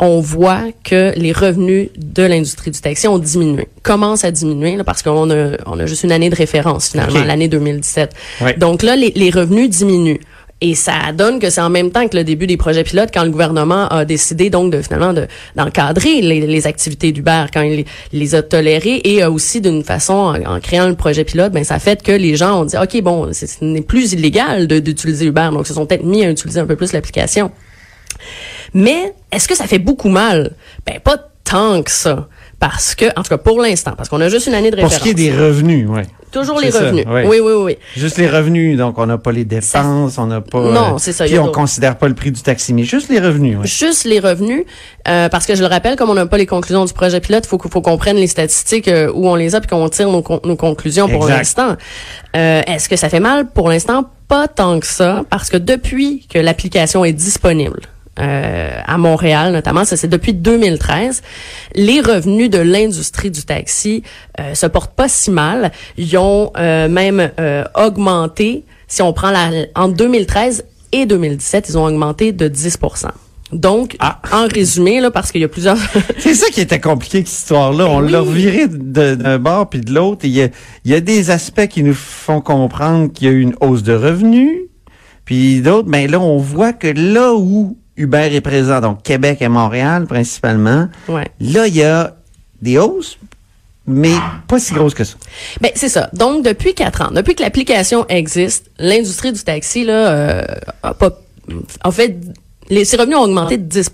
on 0.00 0.20
voit 0.20 0.62
que 0.84 1.12
les 1.16 1.32
revenus 1.32 1.88
de 1.96 2.22
l'industrie 2.22 2.70
du 2.70 2.80
taxi 2.80 3.08
ont 3.08 3.18
diminué, 3.18 3.66
commencent 3.82 4.25
à 4.25 4.30
diminuer 4.30 4.76
là, 4.76 4.84
parce 4.84 5.02
qu'on 5.02 5.28
a, 5.30 5.56
on 5.66 5.78
a 5.78 5.87
juste 5.87 6.04
une 6.04 6.12
année 6.12 6.30
de 6.30 6.37
référence 6.37 6.90
finalement, 6.90 7.25
l'année 7.25 7.48
2017. 7.48 8.12
Ouais. 8.42 8.54
Donc 8.56 8.82
là, 8.82 8.94
les, 8.94 9.12
les 9.16 9.30
revenus 9.30 9.68
diminuent. 9.70 10.20
Et 10.60 10.75
ça 10.75 10.92
donne 11.16 11.38
que 11.38 11.50
c'est 11.50 11.60
en 11.60 11.70
même 11.70 11.92
temps 11.92 12.08
que 12.08 12.16
le 12.16 12.25
début 12.25 12.48
des 12.48 12.56
projets 12.56 12.82
pilotes 12.82 13.10
quand 13.14 13.22
le 13.22 13.30
gouvernement 13.30 13.87
a 13.88 14.04
décidé 14.04 14.50
donc 14.50 14.72
de 14.72 14.82
finalement 14.82 15.12
de 15.12 15.28
d'encadrer 15.54 16.20
les, 16.20 16.40
les 16.48 16.66
activités 16.66 17.12
d'Uber 17.12 17.44
quand 17.54 17.62
il 17.62 17.84
les 18.12 18.34
a 18.34 18.42
tolérées 18.42 19.00
et 19.04 19.25
aussi 19.25 19.60
d'une 19.60 19.84
façon 19.84 20.14
en, 20.14 20.56
en 20.56 20.58
créant 20.58 20.88
le 20.88 20.96
projet 20.96 21.22
pilote 21.22 21.52
ben 21.52 21.62
ça 21.62 21.78
fait 21.78 22.02
que 22.02 22.10
les 22.10 22.34
gens 22.34 22.62
ont 22.62 22.64
dit 22.64 22.75
ok 22.76 23.00
bon 23.02 23.28
c'est- 23.32 23.46
ce 23.46 23.64
n'est 23.64 23.82
plus 23.82 24.14
illégal 24.14 24.66
d'utiliser 24.66 25.26
Uber 25.26 25.50
donc 25.52 25.60
ils 25.62 25.68
se 25.68 25.75
sont 25.75 25.87
peut-être 25.87 26.02
mis 26.04 26.25
à 26.25 26.30
utiliser 26.30 26.58
un 26.58 26.66
peu 26.66 26.75
plus 26.75 26.92
l'application. 26.92 27.52
Mais 28.75 29.12
est-ce 29.32 29.48
que 29.48 29.54
ça 29.56 29.66
fait 29.66 29.78
beaucoup 29.78 30.08
mal? 30.08 30.52
Ben 30.87 31.00
pas 31.00 31.16
tant 31.44 31.82
que 31.82 31.90
ça 31.90 32.28
parce 32.60 32.94
que 32.94 33.06
en 33.18 33.22
tout 33.22 33.28
cas 33.30 33.38
pour 33.38 33.60
l'instant 33.62 33.92
parce 33.96 34.08
qu'on 34.08 34.20
a 34.20 34.28
juste 34.28 34.46
une 34.48 34.54
année 34.54 34.70
de 34.70 34.76
Pour 34.76 34.84
référence. 34.84 34.98
ce 34.98 35.02
qui 35.04 35.10
est 35.10 35.30
des 35.30 35.32
revenus, 35.37 35.87
oui. 35.88 36.02
Toujours 36.30 36.60
les 36.60 36.70
ça, 36.70 36.80
revenus. 36.80 37.06
Oui 37.08 37.40
oui 37.40 37.52
oui. 37.56 37.78
Juste 37.96 38.18
les 38.18 38.28
revenus, 38.28 38.76
donc 38.76 38.98
on 38.98 39.06
n'a 39.06 39.16
pas 39.16 39.32
les 39.32 39.46
dépenses, 39.46 40.18
on 40.18 40.26
n'a 40.26 40.42
pas... 40.42 40.60
Non, 40.60 40.98
c'est 40.98 41.12
ça, 41.14 41.25
Puis 41.25 41.38
on 41.38 41.50
considère 41.50 41.96
pas 41.96 42.06
le 42.06 42.12
prix 42.14 42.30
du 42.30 42.42
taxi, 42.42 42.75
mais 42.75 42.82
juste 42.84 43.08
les 43.08 43.18
revenus, 43.18 43.56
oui. 43.58 43.66
Juste 43.66 44.04
les 44.04 44.20
revenus, 44.20 44.64
euh, 45.08 45.30
parce 45.30 45.46
que 45.46 45.54
je 45.54 45.62
le 45.62 45.68
rappelle, 45.68 45.96
comme 45.96 46.10
on 46.10 46.14
n'a 46.14 46.26
pas 46.26 46.37
les 46.37 46.44
conclusions 46.44 46.84
du 46.84 46.92
projet 46.92 47.20
pilote, 47.20 47.44
il 47.46 47.48
faut, 47.48 47.56
qu'on- 47.56 47.70
faut 47.70 47.80
qu'on 47.80 47.96
prenne 47.96 48.16
les 48.18 48.26
statistiques 48.26 48.88
euh, 48.88 49.10
où 49.14 49.26
on 49.26 49.37
les 49.37 49.54
a 49.54 49.60
puis 49.62 49.70
qu'on 49.70 49.88
tire 49.88 50.10
nos, 50.10 50.20
con- 50.20 50.40
nos 50.44 50.56
conclusions 50.56 51.08
pour 51.08 51.26
l'instant. 51.26 51.76
Euh, 52.37 52.60
Est-ce 52.66 52.90
que 52.90 52.96
ça 52.96 53.08
fait 53.08 53.20
mal? 53.20 53.48
Pour 53.48 53.70
l'instant, 53.70 54.04
pas 54.28 54.48
tant 54.48 54.80
que 54.80 54.87
ça, 54.87 55.25
parce 55.30 55.48
que 55.48 55.56
depuis 55.56 56.26
que 56.28 56.38
l'application 56.38 57.06
est 57.06 57.14
disponible, 57.14 57.80
euh, 58.18 58.80
à 58.87 58.98
Montréal 58.98 59.52
notamment, 59.52 59.84
ça 59.84 59.96
c'est 59.96 60.08
depuis 60.08 60.32
2013. 60.34 61.22
Les 61.75 62.00
revenus 62.00 62.50
de 62.50 62.58
l'industrie 62.58 63.30
du 63.30 63.42
taxi 63.44 64.02
euh, 64.40 64.54
se 64.54 64.66
portent 64.66 64.94
pas 64.94 65.08
si 65.08 65.30
mal. 65.30 65.72
Ils 65.96 66.16
ont 66.18 66.52
euh, 66.56 66.88
même 66.88 67.30
euh, 67.38 67.64
augmenté. 67.75 68.64
Si 68.87 69.02
on 69.02 69.12
prend 69.12 69.30
la 69.30 69.50
entre 69.75 69.94
2013 69.94 70.64
et 70.92 71.06
2017, 71.06 71.66
ils 71.68 71.78
ont 71.78 71.84
augmenté 71.84 72.32
de 72.32 72.48
10% 72.48 73.08
donc, 73.52 73.96
Ah. 73.98 74.20
en 74.32 74.46
résumé, 74.46 75.00
là, 75.00 75.10
parce 75.10 75.32
qu'il 75.32 75.40
y 75.40 75.44
a 75.44 75.48
plusieurs... 75.48 75.78
C'est 76.18 76.34
ça 76.34 76.48
qui 76.50 76.60
était 76.60 76.80
compliqué, 76.80 77.18
cette 77.25 77.28
histoire-là. 77.30 77.87
On 77.87 78.00
Ben 78.00 78.04
oui. 78.06 78.12
l'a 78.12 78.20
reviré 78.20 78.68
d'un 78.68 79.38
bord 79.38 79.70
puis 79.70 79.80
de 79.80 79.90
l'autre. 79.92 80.26
Il 80.26 80.32
y 80.32 80.42
a, 80.42 80.48
il 80.84 80.90
y 80.90 80.94
a 80.94 81.00
des 81.00 81.30
aspects 81.30 81.66
qui 81.66 81.82
nous 81.82 81.94
font 81.94 82.42
comprendre 82.42 83.10
qu'il 83.10 83.26
y 83.26 83.30
a 83.30 83.32
eu 83.32 83.40
une 83.40 83.54
hausse 83.62 83.82
de 83.82 83.94
revenus. 83.94 84.50
Puis 85.25 85.62
d'autres, 85.62 85.88
mais 85.88 86.06
là, 86.08 86.20
on 86.20 86.37
voit 86.37 86.75
que 86.75 86.88
là 86.88 87.32
où 87.34 87.78
Uber 87.98 88.34
est 88.34 88.40
présent, 88.40 88.80
donc 88.80 89.02
Québec 89.02 89.42
et 89.42 89.48
Montréal 89.48 90.06
principalement, 90.06 90.88
ouais. 91.08 91.28
là, 91.40 91.66
il 91.66 91.76
y 91.76 91.82
a 91.82 92.16
des 92.62 92.78
hausses, 92.78 93.18
mais 93.86 94.14
pas 94.46 94.58
si 94.58 94.72
grosses 94.72 94.94
que 94.94 95.04
ça. 95.04 95.16
Ben 95.60 95.72
c'est 95.74 95.88
ça. 95.88 96.08
Donc 96.12 96.44
depuis 96.44 96.74
quatre 96.74 97.02
ans, 97.02 97.10
depuis 97.10 97.34
que 97.34 97.42
l'application 97.42 98.06
existe, 98.08 98.70
l'industrie 98.78 99.32
du 99.32 99.42
taxi 99.42 99.84
là 99.84 100.08
euh, 100.10 100.44
a 100.82 100.94
pas 100.94 101.10
en 101.84 101.90
fait 101.90 102.16
les 102.68 102.84
ses 102.84 102.98
revenus 102.98 103.16
ont 103.16 103.22
augmenté 103.22 103.56
de 103.56 103.62
10 103.62 103.90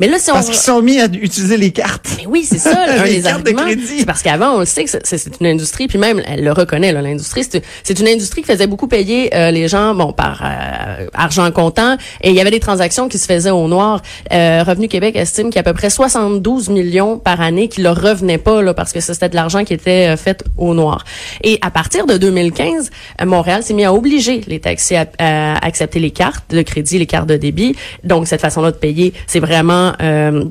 Mais 0.00 0.08
là 0.08 0.18
si 0.18 0.30
on 0.30 0.34
Parce 0.34 0.46
qu'ils 0.46 0.56
sont 0.56 0.82
mis 0.82 1.00
à 1.00 1.06
utiliser 1.06 1.56
les 1.56 1.70
cartes. 1.70 2.08
Mais 2.18 2.26
oui, 2.26 2.44
c'est 2.48 2.58
ça, 2.58 2.72
là, 2.86 3.04
Les 3.04 3.22
cartes 3.22 3.44
de 3.44 3.52
crédit. 3.52 4.04
Parce 4.04 4.22
qu'avant, 4.22 4.56
on 4.56 4.60
le 4.60 4.64
sait 4.66 4.84
que 4.84 4.90
c'est- 4.90 5.40
une 5.40 5.46
industrie, 5.46 5.86
puis 5.88 5.98
même, 5.98 6.20
elle 6.26 6.42
le 6.44 6.52
reconnaît, 6.52 6.92
là, 6.92 7.02
l'industrie, 7.02 7.44
c'est 7.84 8.00
une 8.00 8.08
industrie 8.08 8.42
qui 8.42 8.48
faisait 8.48 8.66
beaucoup 8.66 8.88
payer 8.88 9.34
euh, 9.34 9.50
les 9.50 9.68
gens, 9.68 9.94
bon, 9.94 10.12
par 10.12 10.42
euh, 10.44 11.06
argent 11.14 11.50
comptant, 11.52 11.96
et 12.22 12.30
il 12.30 12.34
y 12.34 12.40
avait 12.40 12.50
des 12.50 12.60
transactions 12.60 13.08
qui 13.08 13.18
se 13.18 13.26
faisaient 13.26 13.50
au 13.50 13.68
noir. 13.68 14.02
Euh, 14.32 14.62
Revenu 14.66 14.88
Québec 14.88 15.16
estime 15.16 15.46
qu'il 15.50 15.56
y 15.56 15.58
a 15.58 15.60
à 15.60 15.64
peu 15.64 15.74
près 15.74 15.90
72 15.90 16.68
millions 16.70 17.18
par 17.18 17.40
année 17.40 17.68
qui 17.68 17.82
leur 17.82 18.00
revenaient 18.00 18.38
pas, 18.38 18.62
là, 18.62 18.74
parce 18.74 18.92
que 18.92 19.00
ça, 19.00 19.14
c'était 19.14 19.28
de 19.28 19.34
l'argent 19.36 19.64
qui 19.64 19.74
était 19.74 20.08
euh, 20.12 20.16
fait 20.16 20.42
au 20.56 20.74
noir. 20.74 21.04
Et 21.42 21.58
à 21.62 21.70
partir 21.70 22.06
de 22.06 22.16
2015, 22.16 22.90
euh, 23.20 23.26
Montréal 23.26 23.62
s'est 23.62 23.74
mis 23.74 23.84
à 23.84 23.92
obliger 23.92 24.40
les 24.46 24.60
taxis 24.60 24.96
à, 24.96 25.06
à 25.18 25.64
accepter 25.66 26.00
les 26.00 26.10
cartes 26.10 26.44
de 26.50 26.62
crédit, 26.62 26.98
les 26.98 27.06
cartes 27.06 27.28
de 27.28 27.36
débit. 27.36 27.76
Donc, 28.04 28.26
cette 28.26 28.40
façon-là 28.40 28.70
de 28.72 28.76
payer, 28.76 29.12
c'est 29.26 29.40
vraiment... 29.40 29.67
euh, 29.70 30.44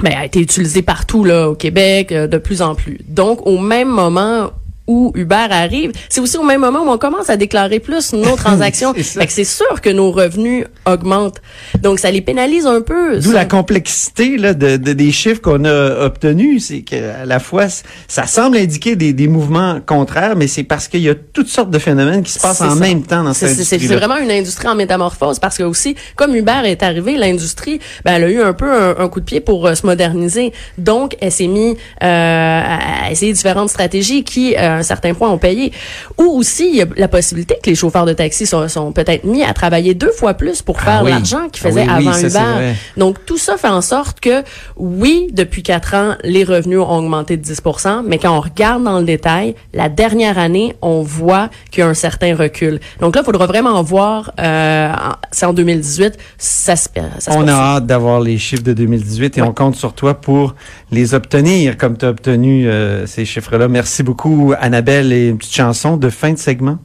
ben, 0.00 0.12
a 0.12 0.24
été 0.24 0.40
utilisé 0.40 0.82
partout 0.82 1.24
là 1.24 1.50
au 1.50 1.54
Québec 1.54 2.12
euh, 2.12 2.26
de 2.26 2.38
plus 2.38 2.62
en 2.62 2.74
plus. 2.74 3.00
Donc 3.08 3.46
au 3.46 3.58
même 3.58 3.88
moment 3.88 4.50
où 4.86 5.12
Uber 5.14 5.46
arrive, 5.50 5.92
c'est 6.08 6.20
aussi 6.20 6.36
au 6.36 6.42
même 6.44 6.60
moment 6.60 6.80
où 6.84 6.88
on 6.90 6.98
commence 6.98 7.28
à 7.30 7.36
déclarer 7.36 7.80
plus 7.80 8.12
nos 8.12 8.36
transactions. 8.36 8.94
C'est 8.96 9.28
c'est 9.30 9.44
sûr 9.44 9.80
que 9.80 9.90
nos 9.90 10.12
revenus 10.12 10.64
augmentent. 10.86 11.40
Donc 11.82 11.98
ça 11.98 12.10
les 12.10 12.20
pénalise 12.20 12.66
un 12.66 12.80
peu. 12.80 13.16
D'où 13.16 13.28
ça. 13.30 13.34
la 13.34 13.44
complexité 13.44 14.36
là, 14.36 14.54
de, 14.54 14.76
de- 14.76 14.92
des 14.92 15.12
chiffres 15.12 15.40
qu'on 15.40 15.64
a 15.64 16.04
obtenus. 16.06 16.66
C'est 16.66 16.80
qu'à 16.82 17.24
la 17.26 17.38
fois, 17.38 17.66
ça 18.08 18.26
semble 18.26 18.56
indiquer 18.56 18.96
des, 18.96 19.12
des 19.12 19.28
mouvements 19.28 19.80
contraires, 19.84 20.36
mais 20.36 20.46
c'est 20.46 20.62
parce 20.62 20.88
qu'il 20.88 21.00
y 21.00 21.08
a 21.10 21.14
toutes 21.14 21.48
sortes 21.48 21.70
de 21.70 21.78
phénomènes 21.78 22.22
qui 22.22 22.32
se 22.32 22.38
passent 22.40 22.58
C'est 22.58 22.64
en 22.64 22.70
ça. 22.70 22.80
même 22.80 23.02
temps 23.02 23.24
dans 23.24 23.34
cette 23.34 23.50
C'est 23.50 23.64
c'est 23.64 23.76
industrie 23.76 23.96
vraiment 23.96 24.16
une 24.16 24.30
industrie 24.30 24.68
en 24.68 24.74
métamorphose 24.74 25.38
parce 25.38 25.58
que 25.58 25.62
aussi, 25.64 25.96
comme 26.16 26.34
Uber 26.34 26.62
est 26.64 26.82
arrivé, 26.82 27.16
l'industrie, 27.16 27.80
ben, 28.04 28.14
elle 28.14 28.24
a 28.24 28.30
eu 28.30 28.40
un 28.40 28.52
peu 28.52 28.70
un, 28.70 28.96
un 28.98 29.08
coup 29.08 29.20
de 29.20 29.24
pied 29.24 29.40
pour 29.40 29.66
euh, 29.66 29.74
se 29.74 29.84
moderniser. 29.84 30.52
Donc, 30.78 31.16
elle 31.20 31.32
s'est 31.32 31.46
mis 31.48 31.76
euh, 32.02 32.62
à 33.06 33.10
essayer 33.10 33.32
différentes 33.32 33.70
stratégies 33.70 34.24
qui, 34.24 34.54
euh, 34.56 34.75
un 34.76 34.82
certain 34.82 35.14
point, 35.14 35.30
ont 35.30 35.38
payé. 35.38 35.72
Ou 36.18 36.24
aussi, 36.24 36.68
il 36.68 36.76
y 36.76 36.82
a 36.82 36.86
la 36.96 37.08
possibilité 37.08 37.56
que 37.62 37.70
les 37.70 37.76
chauffeurs 37.76 38.06
de 38.06 38.12
taxi 38.12 38.46
sont, 38.46 38.68
sont 38.68 38.92
peut-être 38.92 39.24
mis 39.24 39.42
à 39.42 39.52
travailler 39.52 39.94
deux 39.94 40.12
fois 40.12 40.34
plus 40.34 40.62
pour 40.62 40.80
faire 40.80 40.98
Ah 41.00 41.04
oui. 41.04 41.10
l'argent 41.10 41.48
qu'ils 41.50 41.66
Ah 41.66 41.68
faisaient 41.68 41.82
oui, 41.82 41.94
oui, 41.98 42.08
avant 42.08 42.12
ça, 42.12 42.28
c'est 42.30 42.38
Uber. 42.38 42.72
Donc, 42.96 43.24
tout 43.26 43.38
ça 43.38 43.56
fait 43.56 43.68
en 43.68 43.80
sorte 43.82 44.20
que, 44.20 44.42
oui, 44.76 45.28
depuis 45.32 45.62
quatre 45.62 45.94
ans, 45.94 46.14
les 46.22 46.44
revenus 46.44 46.78
ont 46.80 46.90
augmenté 46.98 47.36
de 47.36 47.44
10% 47.44 48.02
mais 48.06 48.18
quand 48.18 48.36
on 48.36 48.40
regarde 48.40 48.84
dans 48.84 48.98
le 48.98 49.04
détail, 49.04 49.54
la 49.74 49.88
dernière 49.88 50.38
année, 50.38 50.74
on 50.82 51.02
voit 51.02 51.50
qu'il 51.70 51.80
y 51.80 51.82
a 51.82 51.88
un 51.88 51.94
certain 51.94 52.34
recul. 52.34 52.80
Donc 53.00 53.14
là, 53.14 53.22
il 53.22 53.24
faudra 53.24 53.46
vraiment 53.46 53.82
voir, 53.82 54.32
euh, 54.40 54.92
c'est 55.32 55.46
en 55.46 55.52
2018, 55.52 56.16
ça 56.38 56.76
se, 56.76 56.88
ça 57.18 57.32
se 57.32 57.36
On 57.36 57.46
a 57.48 57.52
hâte 57.52 57.86
d'avoir 57.86 58.20
les 58.20 58.38
chiffres 58.38 58.62
de 58.62 58.72
2018 58.72 59.38
et 59.38 59.42
on 59.42 59.52
compte 59.52 59.76
sur 59.76 59.92
toi 59.92 60.14
pour 60.14 60.54
les 60.90 61.14
obtenir 61.14 61.76
comme 61.76 61.96
tu 61.96 62.04
as 62.04 62.10
obtenu 62.10 62.68
euh, 62.68 63.06
ces 63.06 63.24
chiffres-là. 63.24 63.68
Merci 63.68 64.02
beaucoup, 64.02 64.54
Annabelle, 64.66 65.12
et 65.12 65.28
une 65.28 65.38
petite 65.38 65.54
chanson 65.54 65.96
de 65.96 66.10
fin 66.10 66.32
de 66.32 66.38
segment. 66.38 66.78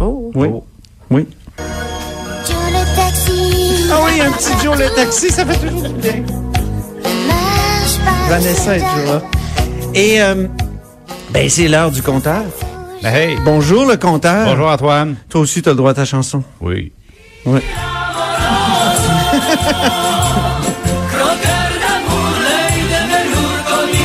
Oh. 0.00 0.30
Oui. 0.34 0.48
Oui. 1.10 1.26
Joe 2.46 2.56
le 2.70 2.96
taxi. 2.96 3.88
Ah 3.90 4.00
oui, 4.04 4.20
un 4.20 4.30
petit 4.32 4.52
Joe 4.64 4.78
le 4.78 4.94
taxi, 4.94 5.30
ça 5.30 5.46
fait 5.46 5.66
toujours 5.66 5.82
du 5.88 5.94
bien. 5.94 6.22
Marche 7.26 7.98
pas. 8.04 8.28
Vanessa 8.28 8.76
est 8.76 8.80
toujours 8.80 9.12
là. 9.14 9.22
Et 9.94 10.20
euh, 10.22 10.46
ben, 11.30 11.48
c'est 11.48 11.68
l'heure 11.68 11.90
du 11.90 12.02
compteur. 12.02 12.42
Hey, 13.02 13.36
Bonjour 13.44 13.84
le 13.86 13.96
compteur. 13.96 14.46
bonjour 14.46 14.68
Antoine. 14.70 15.16
Toi 15.28 15.40
aussi, 15.40 15.62
tu 15.62 15.68
as 15.68 15.72
le 15.72 15.76
droit 15.76 15.90
à 15.92 15.94
ta 15.94 16.04
chanson. 16.04 16.42
Oui. 16.60 16.92
Ouais. 17.46 17.62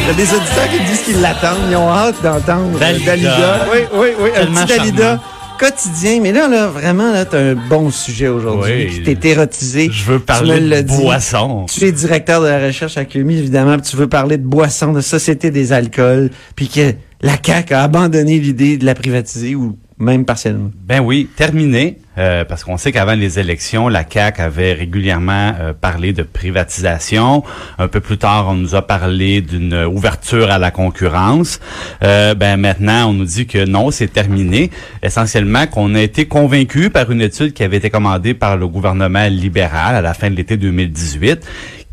Il 0.08 0.12
y 0.12 0.14
a 0.14 0.26
des 0.26 0.34
auditeurs 0.34 0.70
qui 0.72 0.80
disent 0.90 1.02
qu'ils 1.02 1.20
l'attendent, 1.20 1.58
ils 1.70 1.76
ont 1.76 1.90
hâte 1.90 2.16
d'entendre 2.24 2.80
euh, 2.82 3.06
Dalida. 3.06 3.68
Oui, 3.70 3.80
oui, 3.94 4.08
oui, 4.22 4.30
un 4.38 4.46
petit 4.46 4.78
Dalida 4.78 5.04
charmant. 5.04 5.24
quotidien. 5.60 6.20
Mais 6.22 6.32
là, 6.32 6.48
là, 6.48 6.68
vraiment, 6.68 7.12
là, 7.12 7.26
t'as 7.26 7.40
un 7.40 7.56
bon 7.56 7.92
sujet 7.92 8.30
aujourd'hui. 8.30 8.88
Oui. 8.90 9.02
Tu 9.04 9.16
t'es 9.18 9.30
érotisé. 9.32 9.90
Je 9.92 10.06
veux 10.06 10.20
parler 10.20 10.62
de 10.62 10.88
boisson. 10.88 11.66
Tu 11.66 11.84
es 11.84 11.92
directeur 11.92 12.42
de 12.42 12.48
la 12.48 12.68
recherche 12.68 12.96
à 12.98 13.04
QMI, 13.04 13.38
évidemment, 13.38 13.78
puis 13.78 13.92
tu 13.92 13.98
veux 13.98 14.08
parler 14.08 14.38
de 14.38 14.48
boissons, 14.48 14.94
de 14.94 15.02
société 15.02 15.52
des 15.52 15.74
alcools, 15.74 16.30
puis 16.56 16.70
que 16.70 16.94
la 17.22 17.34
CAQ 17.46 17.74
a 17.74 17.84
abandonné 17.84 18.40
l'idée 18.40 18.78
de 18.78 18.86
la 18.86 18.96
privatiser 18.96 19.56
ou 19.56 19.78
même 20.00 20.25
partiellement. 20.25 20.72
Ben 20.86 21.00
oui, 21.00 21.27
terminé, 21.36 21.98
euh, 22.18 22.46
parce 22.46 22.63
qu'on 22.63 22.77
sait 22.77 22.92
qu'avant 22.92 23.16
les 23.16 23.39
élections, 23.39 23.89
la 23.89 24.04
CAQ 24.08 24.42
avait 24.42 24.74
régulièrement 24.74 25.54
euh, 25.60 25.74
parlé 25.74 26.13
de 26.13 26.24
privatisation. 26.24 27.44
Un 27.80 27.88
peu 27.88 28.00
plus 28.00 28.18
tard, 28.18 28.48
on 28.50 28.54
nous 28.54 28.75
a 28.75 28.82
parlé 28.82 29.42
d'une 29.42 29.86
ouverture 29.86 30.51
à 30.51 30.60
la 30.60 30.70
concurrence. 30.72 31.60
Euh, 32.04 32.36
ben 32.36 32.58
maintenant, 32.58 33.10
on 33.10 33.13
nous 33.13 33.25
dit 33.25 33.48
que 33.48 33.66
non, 33.66 33.89
c'est 33.89 34.08
terminé. 34.08 34.70
Essentiellement, 35.01 35.66
qu'on 35.66 35.96
a 35.96 36.01
été 36.01 36.25
convaincu 36.25 36.89
par 36.89 37.12
une 37.12 37.22
étude 37.22 37.54
qui 37.54 37.63
avait 37.63 37.77
été 37.77 37.89
commandée 37.89 38.36
par 38.36 38.58
le 38.58 38.68
gouvernement 38.68 39.27
libéral 39.27 39.96
à 39.96 40.01
la 40.01 40.13
fin 40.13 40.30
de 40.30 40.36
l'été 40.36 40.58
2018 40.58 41.46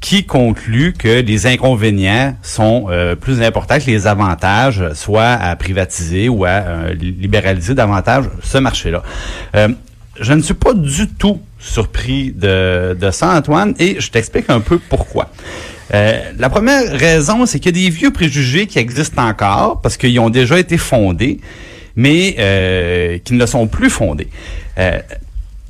qui 0.04 0.24
conclut 0.24 0.92
que 0.92 1.22
les 1.22 1.46
inconvénients 1.46 2.36
sont 2.42 2.88
euh, 2.90 3.14
plus 3.14 3.40
importants 3.40 3.78
que 3.78 3.86
les 3.86 4.06
avantages, 4.06 4.84
soit 4.92 5.30
à 5.30 5.56
privatiser 5.56 6.28
ou 6.28 6.44
à 6.44 6.50
euh, 6.50 6.92
libéraliser 6.92 7.72
davantage 7.72 8.26
ce 8.42 8.58
marché-là. 8.58 9.02
Euh, 9.56 9.68
je 10.20 10.34
ne 10.34 10.42
suis 10.42 10.52
pas 10.52 10.74
du 10.74 11.08
tout 11.08 11.40
surpris 11.58 12.32
de, 12.32 12.94
de 13.00 13.10
ça, 13.10 13.34
Antoine, 13.34 13.74
et 13.78 13.98
je 13.98 14.10
t'explique 14.10 14.50
un 14.50 14.60
peu 14.60 14.78
pourquoi. 14.78 15.30
Euh, 15.94 16.20
la 16.38 16.50
première 16.50 16.86
raison, 16.92 17.46
c'est 17.46 17.58
qu'il 17.58 17.74
y 17.74 17.80
a 17.80 17.84
des 17.84 17.90
vieux 17.90 18.10
préjugés 18.10 18.66
qui 18.66 18.78
existent 18.78 19.26
encore 19.26 19.80
parce 19.80 19.96
qu'ils 19.96 20.20
ont 20.20 20.28
déjà 20.28 20.58
été 20.58 20.76
fondés, 20.76 21.40
mais 21.96 22.36
euh, 22.38 23.16
qui 23.24 23.32
ne 23.32 23.46
sont 23.46 23.66
plus 23.68 23.88
fondés. 23.88 24.28
Euh, 24.76 24.98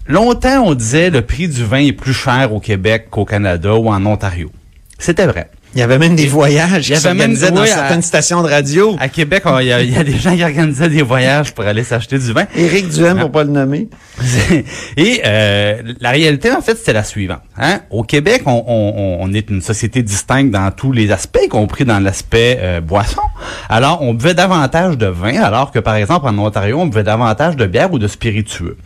Longtemps, 0.06 0.62
on 0.66 0.74
disait 0.74 1.10
le 1.10 1.22
prix 1.22 1.48
du 1.48 1.64
vin 1.64 1.78
est 1.78 1.92
plus 1.92 2.12
cher 2.14 2.52
au 2.52 2.60
Québec 2.60 3.06
qu'au 3.10 3.24
Canada 3.24 3.74
ou 3.74 3.88
en 3.88 4.04
Ontario. 4.04 4.50
C'était 4.98 5.26
vrai. 5.26 5.50
Il 5.76 5.80
y 5.80 5.82
avait 5.82 5.98
même 5.98 6.14
des 6.14 6.28
voyages 6.28 6.88
Il 6.88 6.92
y 6.92 6.94
avait 6.94 7.08
même- 7.14 7.34
s'organisaient 7.34 7.50
dans 7.50 7.62
à- 7.62 7.66
certaines 7.66 8.02
stations 8.02 8.42
de 8.44 8.48
radio. 8.48 8.94
À 9.00 9.08
Québec, 9.08 9.42
il 9.60 9.66
y, 9.66 9.72
a- 9.72 9.82
il 9.82 9.92
y 9.92 9.96
a 9.96 10.04
des 10.04 10.16
gens 10.18 10.36
qui 10.36 10.44
organisaient 10.44 10.88
des 10.88 11.02
voyages 11.02 11.52
pour 11.52 11.64
aller 11.64 11.82
s'acheter 11.82 12.16
du 12.16 12.32
vin. 12.32 12.44
Éric 12.54 12.90
Duhem, 12.90 13.18
pour 13.18 13.32
pas 13.32 13.42
le 13.42 13.50
nommer. 13.50 13.88
Et 14.96 15.20
euh, 15.24 15.82
la 16.00 16.10
réalité, 16.10 16.52
en 16.52 16.60
fait, 16.60 16.76
c'était 16.76 16.92
la 16.92 17.02
suivante. 17.02 17.40
Hein? 17.58 17.80
Au 17.90 18.04
Québec, 18.04 18.42
on, 18.46 18.62
on- 18.68 19.18
on 19.20 19.32
est 19.32 19.50
une 19.50 19.60
société 19.62 20.02
distincte 20.04 20.52
dans 20.52 20.70
tous 20.70 20.92
les 20.92 21.10
aspects, 21.10 21.40
y 21.44 21.48
compris 21.48 21.84
dans 21.84 21.98
l'aspect 21.98 22.58
euh, 22.60 22.80
boisson. 22.80 23.22
Alors, 23.68 24.00
on 24.00 24.14
buvait 24.14 24.34
davantage 24.34 24.96
de 24.96 25.06
vin, 25.06 25.42
alors 25.42 25.72
que, 25.72 25.80
par 25.80 25.96
exemple, 25.96 26.26
en 26.28 26.38
Ontario, 26.38 26.78
on 26.78 26.86
buvait 26.86 27.02
davantage 27.02 27.56
de 27.56 27.66
bière 27.66 27.92
ou 27.92 27.98
de 27.98 28.06
spiritueux. 28.06 28.76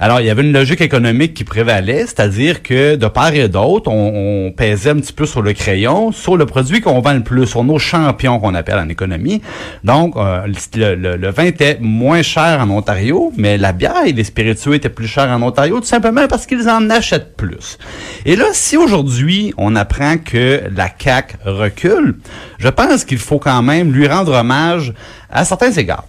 Alors, 0.00 0.20
il 0.20 0.26
y 0.26 0.30
avait 0.30 0.42
une 0.42 0.52
logique 0.52 0.80
économique 0.80 1.34
qui 1.34 1.42
prévalait, 1.42 2.02
c'est-à-dire 2.02 2.62
que 2.62 2.94
de 2.94 3.06
part 3.08 3.34
et 3.34 3.48
d'autre, 3.48 3.90
on, 3.90 4.46
on 4.46 4.52
pesait 4.52 4.90
un 4.90 4.96
petit 4.96 5.12
peu 5.12 5.26
sur 5.26 5.42
le 5.42 5.52
crayon, 5.54 6.12
sur 6.12 6.36
le 6.36 6.46
produit 6.46 6.80
qu'on 6.80 7.00
vend 7.00 7.14
le 7.14 7.24
plus, 7.24 7.46
sur 7.46 7.64
nos 7.64 7.80
champions 7.80 8.38
qu'on 8.38 8.54
appelle 8.54 8.78
en 8.78 8.88
économie. 8.88 9.42
Donc, 9.82 10.14
euh, 10.16 10.46
le, 10.76 10.94
le- 10.94 11.16
le 11.16 11.30
vin 11.30 11.44
était 11.46 11.78
moins 11.80 12.22
cher 12.22 12.60
en 12.60 12.70
Ontario, 12.70 13.32
mais 13.36 13.58
la 13.58 13.72
bière 13.72 14.04
et 14.06 14.12
les 14.12 14.22
spiritueux 14.22 14.74
étaient 14.74 14.88
plus 14.88 15.08
chers 15.08 15.28
en 15.30 15.42
Ontario, 15.42 15.80
tout 15.80 15.86
simplement 15.86 16.28
parce 16.28 16.46
qu'ils 16.46 16.68
en 16.68 16.88
achètent 16.90 17.36
plus. 17.36 17.76
Et 18.24 18.36
là, 18.36 18.44
si 18.52 18.76
aujourd'hui, 18.76 19.52
on 19.58 19.74
apprend 19.74 20.16
que 20.18 20.62
la 20.76 20.90
CAC 20.90 21.38
recule, 21.44 22.18
je 22.58 22.68
pense 22.68 23.04
qu'il 23.04 23.18
faut 23.18 23.40
quand 23.40 23.62
même 23.62 23.92
lui 23.92 24.06
rendre 24.06 24.32
hommage 24.32 24.92
à 25.28 25.44
certains 25.44 25.72
égards. 25.72 26.04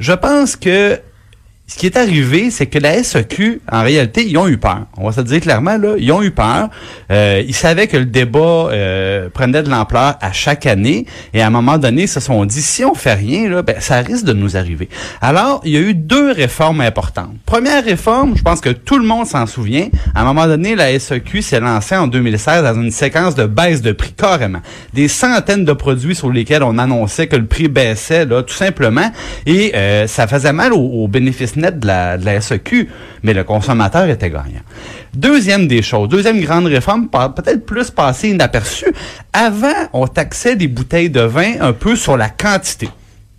Je 0.00 0.12
pense 0.12 0.54
que 0.56 0.98
ce 1.72 1.78
qui 1.78 1.86
est 1.86 1.96
arrivé, 1.96 2.50
c'est 2.50 2.66
que 2.66 2.78
la 2.78 3.02
SEQ, 3.02 3.62
en 3.70 3.82
réalité, 3.82 4.26
ils 4.28 4.36
ont 4.36 4.46
eu 4.46 4.58
peur. 4.58 4.82
On 4.98 5.06
va 5.06 5.12
se 5.12 5.20
le 5.20 5.26
dire 5.26 5.40
clairement, 5.40 5.78
là, 5.78 5.94
ils 5.96 6.12
ont 6.12 6.22
eu 6.22 6.30
peur. 6.30 6.68
Euh, 7.10 7.42
ils 7.48 7.54
savaient 7.54 7.86
que 7.86 7.96
le 7.96 8.04
débat 8.04 8.68
euh, 8.70 9.30
prenait 9.32 9.62
de 9.62 9.70
l'ampleur 9.70 10.16
à 10.20 10.32
chaque 10.32 10.66
année, 10.66 11.06
et 11.32 11.40
à 11.40 11.46
un 11.46 11.50
moment 11.50 11.78
donné, 11.78 12.02
ils 12.02 12.08
se 12.08 12.20
sont 12.20 12.44
dit, 12.44 12.60
si 12.60 12.84
on 12.84 12.94
fait 12.94 13.14
rien, 13.14 13.48
là, 13.48 13.62
ben, 13.62 13.76
ça 13.80 14.00
risque 14.00 14.26
de 14.26 14.34
nous 14.34 14.58
arriver. 14.58 14.90
Alors, 15.22 15.62
il 15.64 15.72
y 15.72 15.78
a 15.78 15.80
eu 15.80 15.94
deux 15.94 16.32
réformes 16.32 16.82
importantes. 16.82 17.32
Première 17.46 17.82
réforme, 17.82 18.36
je 18.36 18.42
pense 18.42 18.60
que 18.60 18.68
tout 18.68 18.98
le 18.98 19.06
monde 19.06 19.26
s'en 19.26 19.46
souvient. 19.46 19.88
À 20.14 20.20
un 20.20 20.24
moment 20.24 20.46
donné, 20.46 20.74
la 20.74 20.98
SEQ 20.98 21.40
s'est 21.40 21.60
lancée 21.60 21.96
en 21.96 22.06
2016 22.06 22.64
dans 22.64 22.82
une 22.82 22.90
séquence 22.90 23.34
de 23.34 23.46
baisse 23.46 23.80
de 23.80 23.92
prix, 23.92 24.12
carrément. 24.12 24.60
Des 24.92 25.08
centaines 25.08 25.64
de 25.64 25.72
produits 25.72 26.14
sur 26.14 26.30
lesquels 26.30 26.64
on 26.64 26.76
annonçait 26.76 27.28
que 27.28 27.36
le 27.36 27.46
prix 27.46 27.68
baissait, 27.68 28.26
là, 28.26 28.42
tout 28.42 28.52
simplement, 28.52 29.10
et 29.46 29.72
euh, 29.74 30.06
ça 30.06 30.26
faisait 30.26 30.52
mal 30.52 30.74
aux, 30.74 31.04
aux 31.04 31.08
bénéfices 31.08 31.56
de 31.70 31.86
la, 31.86 32.18
de 32.18 32.24
la 32.24 32.40
SEQ, 32.40 32.88
mais 33.22 33.32
le 33.34 33.44
consommateur 33.44 34.08
était 34.08 34.30
gagnant. 34.30 34.62
Deuxième 35.14 35.66
des 35.66 35.82
choses, 35.82 36.08
deuxième 36.08 36.40
grande 36.40 36.66
réforme, 36.66 37.08
peut-être 37.08 37.64
plus 37.64 37.90
passée 37.90 38.30
inaperçue, 38.30 38.92
avant, 39.32 39.68
on 39.92 40.06
taxait 40.06 40.56
des 40.56 40.68
bouteilles 40.68 41.10
de 41.10 41.20
vin 41.20 41.54
un 41.60 41.72
peu 41.72 41.96
sur 41.96 42.16
la 42.16 42.28
quantité. 42.30 42.88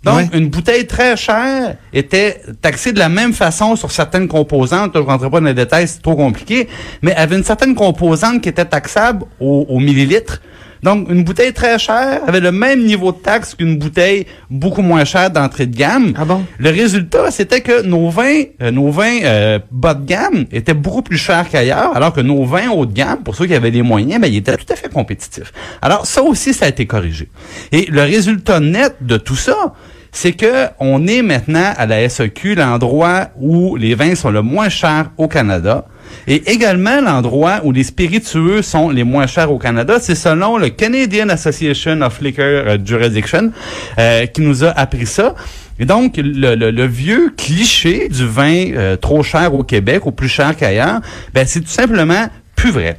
Donc, 0.04 0.16
Ouais. 0.16 0.28
une 0.34 0.48
bouteille 0.48 0.86
très 0.86 1.16
chère 1.16 1.76
était 1.92 2.42
taxée 2.60 2.92
de 2.92 2.98
la 2.98 3.08
même 3.08 3.32
façon 3.32 3.74
sur 3.74 3.90
certaines 3.90 4.28
composantes. 4.28 4.90
Je 4.94 4.98
ne 4.98 5.04
rentrerai 5.04 5.30
pas 5.30 5.40
dans 5.40 5.46
les 5.46 5.54
détails, 5.54 5.88
c'est 5.88 6.02
trop 6.02 6.14
compliqué, 6.14 6.68
mais 7.00 7.14
avait 7.14 7.36
une 7.36 7.44
certaine 7.44 7.74
composante 7.74 8.42
qui 8.42 8.50
était 8.50 8.66
taxable 8.66 9.24
au, 9.40 9.64
au 9.68 9.78
millilitre. 9.80 10.42
Donc, 10.84 11.08
une 11.08 11.24
bouteille 11.24 11.54
très 11.54 11.78
chère 11.78 12.20
avait 12.26 12.40
le 12.40 12.52
même 12.52 12.84
niveau 12.84 13.10
de 13.10 13.16
taxe 13.16 13.54
qu'une 13.54 13.78
bouteille 13.78 14.26
beaucoup 14.50 14.82
moins 14.82 15.06
chère 15.06 15.30
d'entrée 15.30 15.64
de 15.64 15.74
gamme. 15.74 16.12
Ah 16.14 16.26
bon? 16.26 16.44
Le 16.58 16.68
résultat, 16.68 17.30
c'était 17.30 17.62
que 17.62 17.80
nos 17.80 18.10
vins, 18.10 18.42
euh, 18.60 18.70
nos 18.70 18.90
vins 18.90 19.20
euh, 19.24 19.58
bas 19.70 19.94
de 19.94 20.04
gamme 20.04 20.44
étaient 20.52 20.74
beaucoup 20.74 21.00
plus 21.00 21.16
chers 21.16 21.48
qu'ailleurs, 21.48 21.96
alors 21.96 22.12
que 22.12 22.20
nos 22.20 22.44
vins 22.44 22.68
haut 22.68 22.84
de 22.84 22.92
gamme, 22.92 23.22
pour 23.22 23.34
ceux 23.34 23.46
qui 23.46 23.54
avaient 23.54 23.70
les 23.70 23.80
moyens, 23.80 24.20
ben, 24.20 24.28
ils 24.28 24.36
étaient 24.36 24.58
tout 24.58 24.70
à 24.70 24.76
fait 24.76 24.92
compétitifs. 24.92 25.54
Alors, 25.80 26.04
ça 26.04 26.22
aussi, 26.22 26.52
ça 26.52 26.66
a 26.66 26.68
été 26.68 26.84
corrigé. 26.84 27.30
Et 27.72 27.86
le 27.90 28.02
résultat 28.02 28.60
net 28.60 28.96
de 29.00 29.16
tout 29.16 29.36
ça, 29.36 29.72
c'est 30.12 30.32
que 30.32 30.66
on 30.80 31.06
est 31.06 31.22
maintenant 31.22 31.72
à 31.78 31.86
la 31.86 32.06
SEQ 32.06 32.56
l'endroit 32.56 33.28
où 33.40 33.76
les 33.76 33.94
vins 33.94 34.14
sont 34.14 34.30
le 34.30 34.42
moins 34.42 34.68
chers 34.68 35.10
au 35.16 35.28
Canada. 35.28 35.86
Et 36.26 36.50
également 36.52 37.00
l'endroit 37.00 37.60
où 37.64 37.72
les 37.72 37.84
spiritueux 37.84 38.62
sont 38.62 38.90
les 38.90 39.04
moins 39.04 39.26
chers 39.26 39.50
au 39.52 39.58
Canada, 39.58 39.98
c'est 40.00 40.14
selon 40.14 40.58
le 40.58 40.68
Canadian 40.70 41.28
Association 41.28 42.00
of 42.02 42.20
Liquor 42.20 42.44
euh, 42.44 42.78
Jurisdiction 42.84 43.50
euh, 43.98 44.26
qui 44.26 44.40
nous 44.42 44.64
a 44.64 44.70
appris 44.70 45.06
ça. 45.06 45.34
Et 45.78 45.84
donc, 45.86 46.16
le, 46.18 46.54
le- 46.54 46.70
le 46.70 46.86
vieux 46.86 47.32
cliché 47.36 48.08
du 48.08 48.26
vin 48.26 48.72
euh, 48.74 48.96
trop 48.96 49.22
cher 49.22 49.54
au 49.54 49.64
Québec 49.64 50.06
ou 50.06 50.12
plus 50.12 50.28
cher 50.28 50.56
qu'ailleurs, 50.56 51.00
ben, 51.32 51.44
c'est 51.46 51.60
tout 51.60 51.66
simplement 51.68 52.26
plus 52.54 52.70
vrai. 52.70 52.98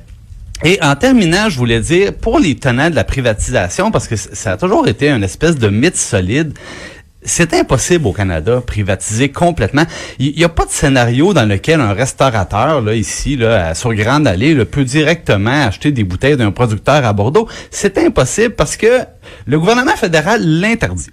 Et 0.63 0.77
en 0.81 0.95
terminant, 0.95 1.49
je 1.49 1.57
voulais 1.57 1.81
dire, 1.81 2.13
pour 2.13 2.39
les 2.39 2.55
tenants 2.55 2.89
de 2.89 2.95
la 2.95 3.03
privatisation, 3.03 3.91
parce 3.91 4.07
que 4.07 4.15
ça 4.15 4.53
a 4.53 4.57
toujours 4.57 4.87
été 4.87 5.09
une 5.09 5.23
espèce 5.23 5.57
de 5.57 5.67
mythe 5.67 5.97
solide, 5.97 6.53
c'est 7.25 7.53
impossible 7.53 8.07
au 8.07 8.13
Canada, 8.13 8.61
privatiser 8.65 9.29
complètement. 9.29 9.83
Il 10.19 10.35
n'y 10.35 10.43
a 10.43 10.49
pas 10.49 10.65
de 10.65 10.71
scénario 10.71 11.33
dans 11.33 11.47
lequel 11.47 11.81
un 11.81 11.93
restaurateur, 11.93 12.81
là, 12.81 12.93
ici, 12.93 13.35
là, 13.35 13.73
sur 13.73 13.93
Grande 13.93 14.27
Allée, 14.27 14.53
là, 14.53 14.65
peut 14.65 14.83
directement 14.83 15.65
acheter 15.65 15.91
des 15.91 16.03
bouteilles 16.03 16.37
d'un 16.37 16.51
producteur 16.51 17.05
à 17.05 17.13
Bordeaux. 17.13 17.47
C'est 17.71 17.97
impossible 17.97 18.55
parce 18.55 18.77
que 18.77 19.01
le 19.45 19.59
gouvernement 19.59 19.95
fédéral 19.95 20.41
l'interdit. 20.43 21.09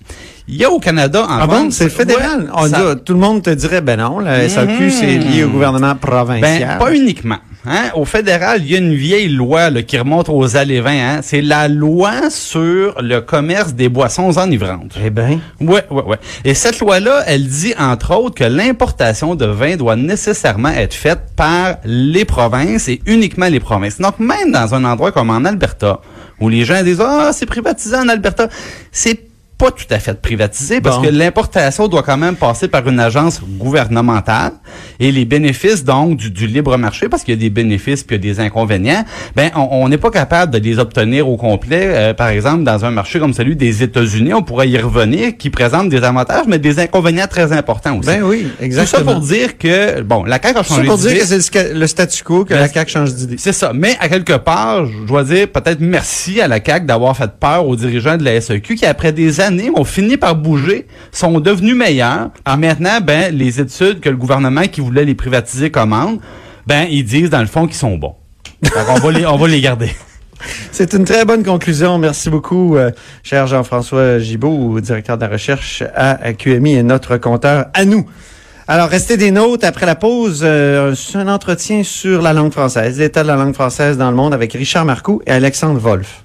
Il 0.49 0.57
y 0.57 0.65
a 0.65 0.71
au 0.71 0.81
Canada, 0.81 1.25
en 1.29 1.39
Ah 1.41 1.47
bon, 1.47 1.71
c'est 1.71 1.89
fédéral? 1.89 2.51
On 2.55 2.67
dit, 2.67 3.01
tout 3.05 3.15
le 3.15 3.21
monde 3.21 3.43
te 3.43 3.51
dirait, 3.51 3.81
ben 3.81 3.97
non, 3.97 4.19
la 4.19 4.49
SAQ, 4.49 4.91
c'est 4.91 5.19
lié 5.19 5.45
au 5.45 5.49
gouvernement 5.49 5.95
provincial. 5.95 6.79
Ben, 6.79 6.79
pas 6.79 6.95
uniquement. 6.95 7.39
Hein? 7.65 7.91
Au 7.95 8.05
fédéral, 8.05 8.61
il 8.65 8.71
y 8.71 8.75
a 8.75 8.79
une 8.79 8.95
vieille 8.95 9.29
loi 9.29 9.71
là, 9.71 9.83
qui 9.83 9.97
remonte 9.97 10.29
aux 10.29 10.57
années 10.57 10.81
20. 10.81 10.91
Hein? 10.91 11.21
C'est 11.23 11.43
la 11.43 11.69
loi 11.69 12.29
sur 12.31 13.01
le 13.01 13.21
commerce 13.21 13.75
des 13.75 13.89
boissons 13.89 14.37
enivrantes. 14.39 14.99
Eh 15.05 15.11
ben, 15.11 15.41
Ouais, 15.61 15.85
ouais, 15.91 16.03
ouais. 16.03 16.19
Et 16.45 16.55
cette 16.55 16.81
loi-là, 16.81 17.23
elle 17.27 17.47
dit 17.47 17.75
entre 17.79 18.17
autres 18.17 18.35
que 18.35 18.45
l'importation 18.45 19.35
de 19.35 19.47
vin 19.47 19.77
doit 19.77 19.97
nécessairement 19.97 20.71
être 20.71 20.95
faite 20.95 21.21
par 21.37 21.77
les 21.85 22.25
provinces 22.25 22.89
et 22.89 23.01
uniquement 23.07 23.49
les 23.49 23.61
provinces. 23.61 23.99
Donc 23.99 24.19
même 24.19 24.51
dans 24.51 24.75
un 24.75 24.85
endroit 24.85 25.13
comme 25.13 25.31
en 25.31 25.45
Alberta, 25.45 26.01
où 26.41 26.49
les 26.49 26.65
gens 26.65 26.83
disent 26.83 27.01
ah 27.01 27.31
c'est 27.33 27.47
privatisé 27.47 27.97
en 27.97 28.09
Alberta, 28.09 28.49
c'est 28.91 29.32
pas 29.63 29.71
tout 29.71 29.85
à 29.91 29.99
fait 30.01 30.21
privatisé 30.21 30.81
parce 30.81 30.97
Bon. 30.97 31.03
que 31.05 31.09
l'importation 31.09 31.87
doit 31.87 32.03
quand 32.03 32.17
même 32.17 32.35
passer 32.37 32.67
par 32.69 32.87
une 32.89 32.99
agence 32.99 33.41
gouvernementale 33.87 34.53
et 35.01 35.13
les 35.13 35.25
bénéfices 35.25 35.85
donc 35.85 36.17
du, 36.17 36.31
du 36.31 36.47
libre 36.47 36.77
marché 36.77 37.09
parce 37.09 37.23
qu'il 37.25 37.35
y 37.35 37.37
a 37.37 37.41
des 37.41 37.51
bénéfices 37.51 38.03
puis 38.03 38.17
il 38.17 38.25
y 38.27 38.31
a 38.31 38.35
des 38.35 38.41
inconvénients, 38.41 39.05
ben 39.37 39.51
on 39.55 39.89
n'est 39.89 39.99
pas 39.99 40.11
capable 40.11 40.53
de 40.53 40.59
les 40.59 40.79
obtenir 40.79 41.29
au 41.29 41.37
complet. 41.37 41.85
Euh, 41.87 42.15
par 42.15 42.29
exemple, 42.29 42.65
dans 42.65 42.85
un 42.85 42.91
marché 42.91 43.19
comme 43.21 43.33
celui 43.35 43.57
des 43.57 43.83
États-Unis, 43.83 44.35
on 44.35 44.43
pourrait 44.43 44.69
y 44.69 44.79
revenir, 44.79 45.37
qui 45.37 45.51
présente 45.51 45.89
des 45.89 46.03
avantages 46.03 46.47
mais 46.49 46.59
des 46.59 46.79
inconvénients 46.81 47.29
très 47.29 47.53
importants 47.53 47.97
aussi. 47.99 48.09
ben 48.09 48.23
oui, 48.25 48.43
Tout 48.43 48.49
ça 48.59 48.65
exactement. 48.65 49.13
pour 49.13 49.21
dire 49.21 49.59
que 49.59 50.01
bon, 50.03 50.25
la 50.25 50.41
CAQ 50.43 50.59
a 50.59 50.63
changé 50.63 50.83
pour 50.85 50.99
dire 50.99 51.09
d'idée. 51.11 51.21
que 51.21 51.27
c'est 51.27 51.73
le 51.73 51.87
statu 51.87 52.25
quo, 52.25 52.45
que 52.45 52.55
la 52.55 52.69
CAQ 52.69 52.91
change 52.91 53.15
d'idée. 53.15 53.37
C'est 53.39 53.53
ça. 53.53 53.73
Mais 53.75 53.97
à 54.01 54.09
quelque 54.09 54.37
part, 54.39 54.87
je 54.87 55.07
dois 55.07 55.25
dire 55.25 55.47
peut-être 55.49 55.81
merci 55.81 56.41
à 56.41 56.49
la 56.49 56.59
CAQ 56.65 56.87
d'avoir 56.87 57.17
fait 57.17 57.31
peur 57.39 57.67
aux 57.69 57.77
dirigeants 57.77 58.17
de 58.17 58.25
la 58.25 58.41
SEQ 58.41 58.75
qui, 58.75 58.87
après 58.87 59.13
des 59.13 59.41
années, 59.41 59.52
ont 59.75 59.85
fini 59.85 60.17
par 60.17 60.35
bouger, 60.35 60.87
sont 61.11 61.41
devenus 61.41 61.75
meilleurs. 61.75 62.31
Et 62.47 62.57
maintenant, 62.57 63.01
ben, 63.03 63.35
les 63.35 63.61
études 63.61 64.01
que 64.01 64.09
le 64.09 64.17
gouvernement 64.17 64.63
qui 64.63 64.81
voulait 64.81 65.05
les 65.05 65.15
privatiser 65.15 65.71
commande, 65.71 66.21
ben, 66.67 66.87
ils 66.91 67.05
disent 67.05 67.31
dans 67.31 67.41
le 67.41 67.47
fond 67.47 67.67
qu'ils 67.67 67.77
sont 67.77 67.97
bons. 67.97 68.15
Donc, 68.63 68.73
on 68.89 68.99
va 68.99 69.11
les, 69.13 69.27
on 69.27 69.37
va 69.37 69.49
les 69.49 69.61
garder. 69.61 69.91
C'est 70.73 70.93
une 70.95 71.05
très 71.05 71.25
bonne 71.25 71.45
conclusion. 71.45 71.99
Merci 71.99 72.31
beaucoup, 72.31 72.77
euh, 72.77 72.91
cher 73.23 73.47
Jean-François 73.47 74.19
Gibault, 74.19 74.81
directeur 74.81 75.17
de 75.17 75.23
la 75.23 75.31
recherche 75.31 75.83
à 75.95 76.33
QMI 76.33 76.75
et 76.75 76.83
notre 76.83 77.17
compteur 77.17 77.67
à 77.75 77.85
nous. 77.85 78.07
Alors, 78.69 78.89
restez 78.89 79.17
des 79.17 79.33
notes 79.33 79.65
après 79.65 79.87
la 79.87 79.97
pause. 79.97 80.43
Euh, 80.45 80.95
c'est 80.95 81.19
un 81.19 81.29
entretien 81.29 81.83
sur 81.83 82.23
la 82.23 82.33
langue 82.33 82.53
française, 82.53 82.99
l'état 82.99 83.23
de 83.23 83.29
la 83.29 83.37
langue 83.37 83.55
française 83.55 83.99
dans 83.99 84.09
le 84.09 84.17
monde 84.17 84.33
avec 84.33 84.53
Richard 84.53 84.85
Marcoux 84.85 85.21
et 85.27 85.33
Alexandre 85.33 85.81
Wolf. 85.81 86.23